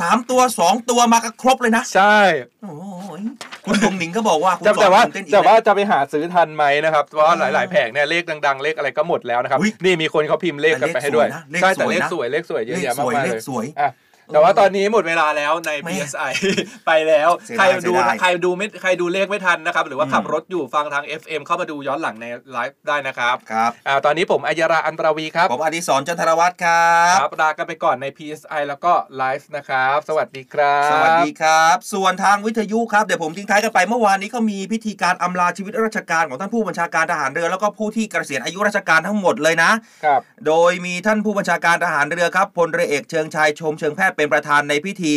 [0.00, 2.18] สามตัวสองตัวมาก็ครบเลยนะ ใช่
[2.62, 3.22] โอ้ย
[3.64, 13.90] คุณดงหนิงก็บอกว่าคุณแต่สอนแต่ว่าตื่นเต้นอีกแต่ว่าแล้วจะไปหาซื้อทันไหมนะครับเพราะว่าหลาย ๆ แผงเนี่ยเลขดัง ๆ เลขอะไรก็หมดแล้วนะครับอุ๊ยนี่มีคนเขาพิมพ์เลขกันไปให้ด้วยแต่เลขใช่สแต่วยเลขนะสวยเลขสวยเยอะเลขแยะสมากวยมายเลเลขยสวยอะ
[14.32, 16.30] แต่ว่าตอนนี้หมดเวลาแล้วในแม่ PSI
[16.86, 39.70] ไปแล้วเสียใครดายดูเสียดายใครดูไม่ใครดูเลขไม่ทันนะครับ หรือว่าอืมขับรถอยู่ฟังทาง FM เข้ามาดูย้อนหลังในไลฟ์ได้นะครับครับอ่าตอนนี้ผมอัยราอันตราวีครับ ผมอดิศรจันทรวัตรครับครับลากันไปก่อนใน PSI แล้วก็ไลฟ์นะครับ สวัสดีครับ สวัสดีครับ ส่วนทางวิทยุครับเดี๋ยวผมทิ้งท้ายกันไปเมื่อวานนี้ก็มีพิธีการอำลาชีวิตราชการของท่านผู้บัญชาการทหารเรือ แล้วก็ผู้ที่เกษียณอายุราชการทั้งหมดเลยนะ
[40.04, 45.14] ครับโดยมีท่านผู้บัญชาการทหารเรือครับพลเรือเอกเชิงชายชมเชิงแพทย์เป็นประธานในพิธี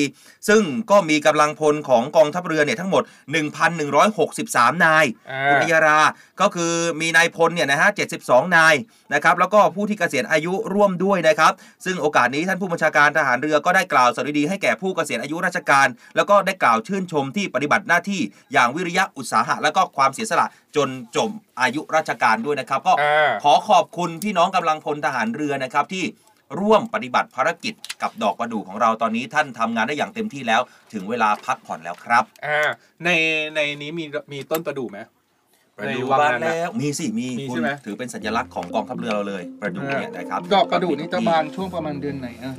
[0.49, 3.03] ซึ่งก็มีกำลังพลของกองทัพเรือเนี่ยทั้งหมด
[3.93, 5.99] 1,163 นายอ่าคุณอัยรา
[6.41, 7.89] ก็คือมีนายพลเนี่ยนะฮะ
[8.23, 8.75] 72 นาย
[9.13, 11.53] นะครับแล้วก็ผู้ที่เกษียณอายุร่วมด้วยนะครับ
[11.85, 18.21] ซึ่งโอกาสนี้ท่านผู้บัญชาการทหารเรือก็ได้กล่าวสวัสดีให้แก่ผู้เกษียณอายุราชการ แล้วก็ได้กล่าวชื่นชมที่ปฏิบัติหน้าที่
[18.53, 21.29] อย่างวิริยะอุตสาหะ และก็ความเสียสละจนจบ
[21.61, 26.03] อายุราชการด้วยนะครับ ก็อ่าขอขอบคุณพี่น้องกำลังพลทหารเรือนะครับที่
[26.59, 30.61] ร่วมปฏิบัติภารกิจกับดอกประดู่ของเราตอนนี้ท่านทำงานได้อย่างเต็มที่แล้ว
[30.93, 32.61] ถึงเวลาพักผ่อนแล้วครับอ่า
[33.03, 33.09] ใน
[33.55, 34.99] ในนี้มีมีต้นประดู่ไหม
[35.77, 42.53] ประดู่ในวังบ้านนั้นน่ะแล้วมีสิมีมีคุใช่ณไหมถือเป็นสัญลักษณ์ของกองทัพเรือเราเลยประดู่เนี่ยนะครับดอกประดู่นี่จะบานช่วงประมาณเดือนไหนอะ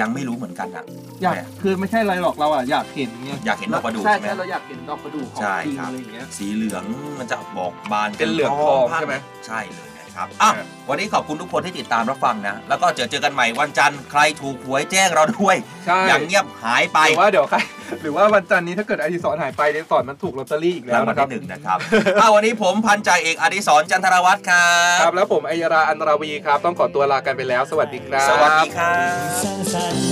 [0.00, 0.84] ยังไม่รู้เหมือนกันอะ
[1.22, 6.84] อยากคือไม่ใช่อะไรหรอกเราอะอยากเห็นไงอยากเห็นดอกประดู่ใช่ใช่ไหมใช่เราอยากเห็นดอกประดู่ของใช่จริงครับอะไรอย่างเงี้ยสีเหลือง
[7.18, 9.14] มันจะบอกบานเป็นเหลืองทองใช่ไหม
[9.46, 10.50] ใช่เลย นะครับอะ
[10.88, 15.56] วันนี้ขอบคุณทุกคนที่ติดตามรับฟังนะ แล้วก็เจอเจอกันใหม่วันจันทร์ใครถูกหวยแจ้งเราด้วย
[15.86, 17.58] ใช่อย่างเงียบหายไปหรือว่าเดี๋ยวใคร
[18.02, 21.78] หรือว่าวันจันทร์นี้ถ้าเกิดอดิศรหายไปอดิศรมันถูกลอตเตอรี่อีกแล้ราวงวัลนะครับที่หนึ่งนะครับ
[22.20, 29.12] อ้าววันนี้ผมพันจ่าเอกอดิศรจันทรวัตรครับครับ แล้วผมอัยราอันตราวีครับ ต้องขอตัวลากันไปแล้ว สวัสดีครับสวัสดีครับ
[29.42, 30.04] สร้างสรรค์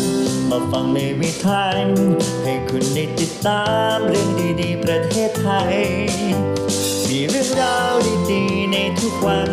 [0.50, 1.62] มาฟังในวิถี
[2.44, 3.62] ให้คุณได้ติดตา
[3.94, 4.28] มเรื่อง
[4.60, 5.74] ดีๆ ประเทศไทย
[6.18, 6.83] มี
[7.30, 7.94] เรื่องราว
[8.30, 9.50] ดีๆในทุกวัน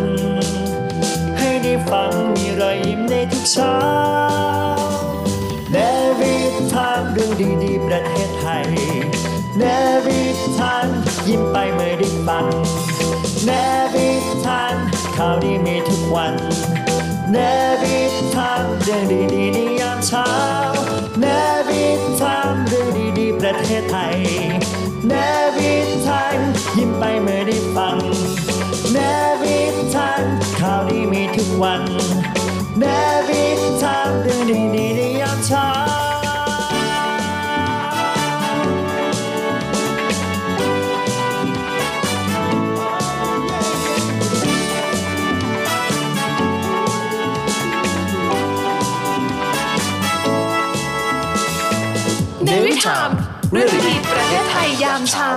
[1.37, 3.75] ให้ได้ฟังมีรอยยิ้มในทุกเช้า
[5.71, 5.77] เน
[6.19, 6.35] วิ
[6.73, 7.31] ทานเรื่อง
[7.63, 8.67] ดีๆ ประเทศไทย
[9.57, 9.63] เน
[10.05, 10.21] วิ
[10.57, 10.87] ทาน
[11.27, 12.45] ยิ้มไปเมื่อได้ฟัง
[13.45, 13.49] เน
[13.93, 14.09] วิ
[14.45, 14.75] ทาน
[15.15, 16.33] ข่าวดีมีทุกวัน
[17.31, 17.37] เน
[17.81, 17.97] วิ
[18.35, 19.03] ทานเรื่อง
[19.33, 20.29] ดีๆในยามเช้า
[21.19, 21.25] เน
[21.67, 21.85] วิ
[22.21, 22.87] ทานเรื่อง
[23.19, 24.17] ดีๆ ประเทศไทย
[26.77, 27.97] ยิ้มไปเมื่อได้ฟัง
[28.95, 28.97] น
[29.41, 29.59] วิ
[29.95, 30.23] ทาน
[30.59, 31.81] ข่าวดีมีทุกวัน
[32.81, 32.83] น
[33.27, 33.43] วิ
[33.81, 34.41] ทานเรื่อง
[34.75, 35.67] ดีๆในยามเช้า
[52.65, 53.09] วิถาม
[53.51, 55.31] เรื่องดีประเทศไทยยามเช้า